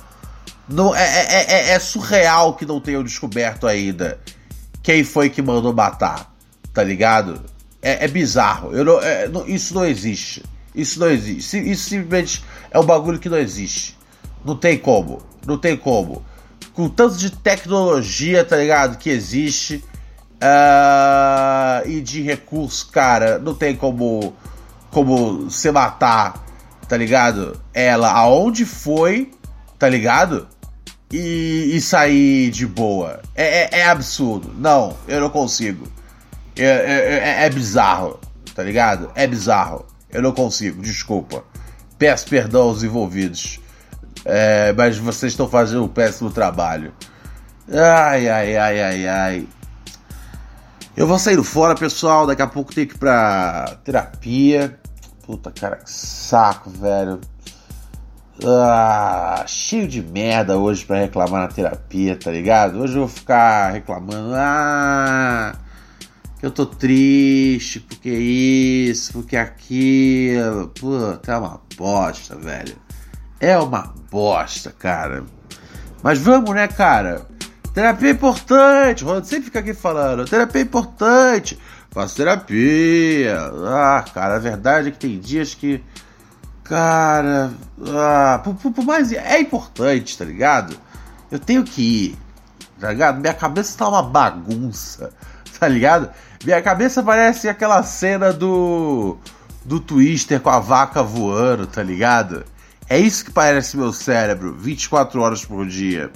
Não, 0.69 0.95
é, 0.95 1.03
é, 1.03 1.53
é, 1.53 1.69
é 1.71 1.79
surreal 1.79 2.55
que 2.55 2.65
não 2.65 2.79
tenham 2.79 3.03
descoberto 3.03 3.67
ainda 3.67 4.19
quem 4.85 5.03
foi 5.03 5.31
que 5.31 5.41
mandou 5.41 5.73
matar, 5.73 6.31
tá 6.71 6.83
ligado? 6.83 7.41
É, 7.81 8.05
é 8.05 8.07
bizarro. 8.07 8.71
Não, 8.71 9.01
é, 9.01 9.27
não, 9.27 9.47
isso 9.47 9.73
não 9.73 9.83
existe. 9.83 10.43
Isso 10.75 10.99
não 10.99 11.09
existe. 11.09 11.57
Isso 11.57 11.89
simplesmente 11.89 12.43
é 12.71 12.79
um 12.79 12.85
bagulho 12.85 13.19
que 13.19 13.29
não 13.29 13.37
existe. 13.37 13.97
Não 14.43 14.55
tem 14.55 14.77
como. 14.77 15.21
Não 15.45 15.57
tem 15.57 15.77
como. 15.77 16.23
Com 16.73 16.89
tanto 16.89 17.17
de 17.17 17.29
tecnologia, 17.29 18.43
tá 18.43 18.57
ligado? 18.57 18.97
Que 18.97 19.09
existe. 19.09 19.83
Uh, 20.35 21.87
e 21.87 22.01
de 22.01 22.21
recurso, 22.21 22.89
cara, 22.91 23.39
não 23.39 23.55
tem 23.55 23.75
como. 23.75 24.35
Como 24.91 25.49
você 25.49 25.71
matar, 25.71 26.45
tá 26.87 26.95
ligado? 26.95 27.59
Ela 27.73 28.11
aonde 28.11 28.65
foi, 28.65 29.31
tá 29.77 29.89
ligado? 29.89 30.47
E, 31.11 31.71
e 31.73 31.81
sair 31.81 32.49
de 32.49 32.65
boa. 32.65 33.21
É, 33.35 33.63
é, 33.63 33.79
é, 33.79 33.87
absurdo. 33.87 34.53
Não, 34.57 34.95
eu 35.07 35.19
não 35.19 35.29
consigo. 35.29 35.87
É, 36.55 36.63
é, 36.63 37.43
é, 37.43 37.45
é 37.45 37.49
bizarro, 37.49 38.19
tá 38.53 38.63
ligado? 38.63 39.11
É 39.15 39.27
bizarro. 39.27 39.85
Eu 40.15 40.21
não 40.21 40.31
consigo, 40.31 40.81
desculpa. 40.81 41.43
Peço 41.97 42.27
perdão 42.27 42.63
aos 42.63 42.83
envolvidos. 42.83 43.59
É, 44.23 44.73
mas 44.73 44.97
vocês 44.97 45.33
estão 45.33 45.47
fazendo 45.47 45.83
um 45.83 45.87
péssimo 45.87 46.31
trabalho. 46.31 46.93
Ai, 47.71 48.27
ai, 48.27 48.57
ai, 48.57 48.81
ai, 48.81 49.07
ai. 49.07 49.47
Eu 50.95 51.05
vou 51.05 51.19
saindo 51.19 51.43
fora, 51.43 51.75
pessoal. 51.75 52.25
Daqui 52.25 52.41
a 52.41 52.47
pouco 52.47 52.73
tenho 52.73 52.87
que 52.87 52.95
ir 52.95 52.97
pra 52.97 53.77
terapia. 53.83 54.79
Puta, 55.25 55.51
cara, 55.51 55.77
que 55.77 55.91
saco, 55.91 56.69
velho. 56.69 57.19
Ah, 58.43 59.43
cheio 59.47 59.87
de 59.87 60.01
merda 60.01 60.57
hoje 60.57 60.85
para 60.85 60.99
reclamar 60.99 61.41
na 61.41 61.47
terapia, 61.47 62.17
tá 62.17 62.31
ligado? 62.31 62.79
Hoje 62.79 62.95
eu 62.95 62.99
vou 63.01 63.07
ficar 63.07 63.71
reclamando. 63.71 64.33
Ah, 64.35 65.53
eu 66.45 66.51
tô 66.51 66.63
triste, 66.63 67.79
porque 67.79 68.07
isso, 68.07 69.13
porque 69.13 69.35
aquilo. 69.35 70.67
Puta, 70.67 71.31
é 71.31 71.37
uma 71.37 71.59
bosta, 71.75 72.35
velho. 72.35 72.75
É 73.39 73.57
uma 73.57 73.91
bosta, 74.11 74.71
cara. 74.71 75.23
Mas 76.03 76.19
vamos, 76.19 76.51
né, 76.51 76.67
cara? 76.67 77.25
Terapia 77.73 78.09
é 78.09 78.11
importante. 78.11 79.03
O 79.03 79.07
Ronaldo 79.07 79.27
sempre 79.27 79.45
fica 79.45 79.57
aqui 79.57 79.73
falando. 79.73 80.25
Terapia 80.25 80.61
é 80.61 80.63
importante. 80.63 81.59
Faço 81.89 82.15
terapia. 82.15 83.39
Ah, 83.67 84.05
cara, 84.13 84.35
a 84.35 84.39
verdade 84.39 84.89
é 84.89 84.91
que 84.91 84.99
tem 84.99 85.19
dias 85.19 85.55
que. 85.55 85.83
Cara. 86.63 87.51
Ah, 87.87 88.39
por, 88.43 88.53
por, 88.53 88.71
por 88.71 88.85
mais. 88.85 89.11
É 89.11 89.39
importante, 89.39 90.15
tá 90.15 90.23
ligado? 90.23 90.77
Eu 91.31 91.39
tenho 91.39 91.63
que 91.63 91.81
ir. 91.81 92.17
Tá 92.79 92.91
ligado? 92.91 93.19
Minha 93.19 93.33
cabeça 93.33 93.75
tá 93.75 93.89
uma 93.89 94.03
bagunça. 94.03 95.11
Tá 95.57 95.69
ligado? 95.69 96.11
Minha 96.45 96.61
cabeça 96.61 97.01
parece 97.01 97.49
aquela 97.49 97.81
cena 97.81 98.31
do. 98.31 99.17
Do 99.63 99.79
Twister 99.79 100.39
com 100.39 100.51
a 100.51 100.59
vaca 100.59 101.01
voando, 101.01 101.65
tá 101.65 101.81
ligado? 101.81 102.45
É 102.87 102.99
isso 102.99 103.25
que 103.25 103.31
parece 103.31 103.75
meu 103.75 103.91
cérebro, 103.91 104.53
24 104.53 105.19
horas 105.19 105.43
por 105.43 105.65
dia. 105.65 106.11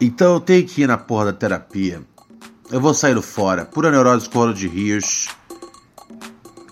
Então 0.00 0.34
eu 0.34 0.40
tenho 0.40 0.64
que 0.64 0.82
ir 0.82 0.86
na 0.86 0.96
porra 0.96 1.26
da 1.26 1.32
terapia. 1.32 2.00
Eu 2.70 2.80
vou 2.80 2.94
sair 2.94 3.20
fora. 3.20 3.64
Pura 3.64 3.90
neurose 3.90 4.30
coro 4.30 4.54
de 4.54 4.68
rios. 4.68 5.28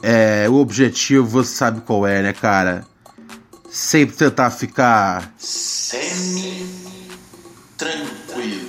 É, 0.01 0.49
o 0.49 0.55
objetivo 0.55 1.27
você 1.27 1.53
sabe 1.53 1.81
qual 1.81 2.07
é, 2.07 2.23
né, 2.23 2.33
cara? 2.33 2.87
Sempre 3.69 4.15
tentar 4.15 4.51
ficar 4.51 5.35
semi 5.37 6.69
tranquilo. 7.77 8.64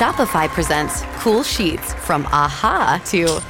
Shopify 0.00 0.48
presents 0.48 1.02
cool 1.18 1.42
sheets 1.42 1.92
from 1.94 2.24
aha 2.26 3.02
to 3.06 3.40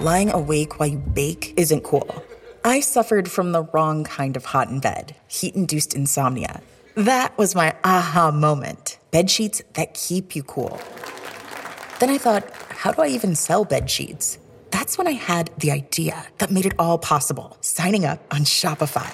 Lying 0.00 0.30
awake 0.30 0.78
while 0.78 0.88
you 0.88 0.96
bake 0.96 1.52
isn't 1.58 1.84
cool. 1.84 2.24
I 2.64 2.80
suffered 2.80 3.30
from 3.30 3.52
the 3.52 3.64
wrong 3.64 4.04
kind 4.04 4.34
of 4.34 4.46
hot 4.46 4.70
in 4.70 4.80
bed, 4.80 5.14
heat 5.28 5.54
induced 5.54 5.94
insomnia. 5.94 6.62
That 6.94 7.36
was 7.36 7.54
my 7.54 7.74
aha 7.84 8.30
moment. 8.30 8.98
Bed 9.10 9.30
sheets 9.30 9.62
that 9.74 9.92
keep 9.92 10.34
you 10.34 10.42
cool. 10.42 10.80
Then 12.00 12.08
I 12.08 12.16
thought, 12.16 12.50
how 12.70 12.92
do 12.92 13.02
I 13.02 13.08
even 13.08 13.34
sell 13.34 13.66
bed 13.66 13.90
sheets? 13.90 14.38
That's 14.70 14.96
when 14.96 15.06
I 15.06 15.12
had 15.12 15.50
the 15.58 15.70
idea 15.70 16.26
that 16.38 16.50
made 16.50 16.64
it 16.64 16.72
all 16.78 16.96
possible 16.96 17.58
signing 17.60 18.06
up 18.06 18.24
on 18.30 18.40
Shopify. 18.40 19.10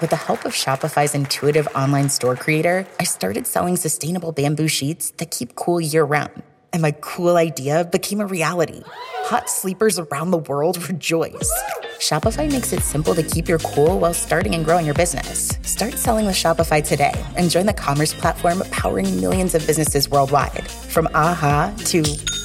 With 0.00 0.08
the 0.08 0.16
help 0.16 0.46
of 0.46 0.54
Shopify's 0.54 1.14
intuitive 1.14 1.68
online 1.76 2.08
store 2.08 2.34
creator, 2.34 2.86
I 2.98 3.04
started 3.04 3.46
selling 3.46 3.76
sustainable 3.76 4.32
bamboo 4.32 4.68
sheets 4.68 5.10
that 5.18 5.32
keep 5.32 5.54
cool 5.54 5.82
year 5.82 6.02
round. 6.04 6.42
And 6.72 6.80
my 6.80 6.92
cool 7.02 7.36
idea 7.36 7.84
became 7.84 8.22
a 8.22 8.26
reality. 8.26 8.82
Hot 9.28 9.50
sleepers 9.50 9.98
around 9.98 10.30
the 10.30 10.38
world 10.38 10.88
rejoice. 10.88 11.52
Shopify 11.98 12.50
makes 12.50 12.72
it 12.72 12.80
simple 12.80 13.14
to 13.14 13.22
keep 13.22 13.48
your 13.48 13.58
cool 13.60 13.98
while 13.98 14.14
starting 14.14 14.54
and 14.54 14.64
growing 14.64 14.84
your 14.84 14.94
business. 14.94 15.58
Start 15.62 15.94
selling 15.94 16.26
with 16.26 16.34
Shopify 16.34 16.86
today 16.86 17.12
and 17.36 17.48
join 17.48 17.66
the 17.66 17.72
commerce 17.72 18.12
platform 18.12 18.62
powering 18.70 19.20
millions 19.20 19.54
of 19.54 19.66
businesses 19.66 20.08
worldwide. 20.08 20.68
From 20.70 21.08
aha 21.14 21.72
to 21.86 22.02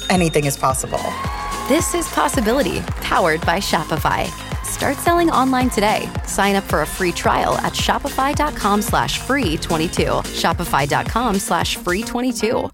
anything 0.08 0.46
is 0.46 0.56
possible. 0.56 1.02
This 1.68 1.94
is 1.94 2.08
Possibility, 2.08 2.80
powered 3.02 3.40
by 3.42 3.58
Shopify. 3.58 4.26
Start 4.64 4.96
selling 4.96 5.30
online 5.30 5.68
today. 5.70 6.08
Sign 6.26 6.54
up 6.54 6.64
for 6.64 6.82
a 6.82 6.86
free 6.86 7.12
trial 7.12 7.54
at 7.58 7.72
shopify.com 7.72 8.82
slash 8.82 9.18
free 9.18 9.56
22. 9.56 10.04
Shopify.com 10.04 11.38
slash 11.38 11.76
free 11.76 12.02
22. 12.02 12.70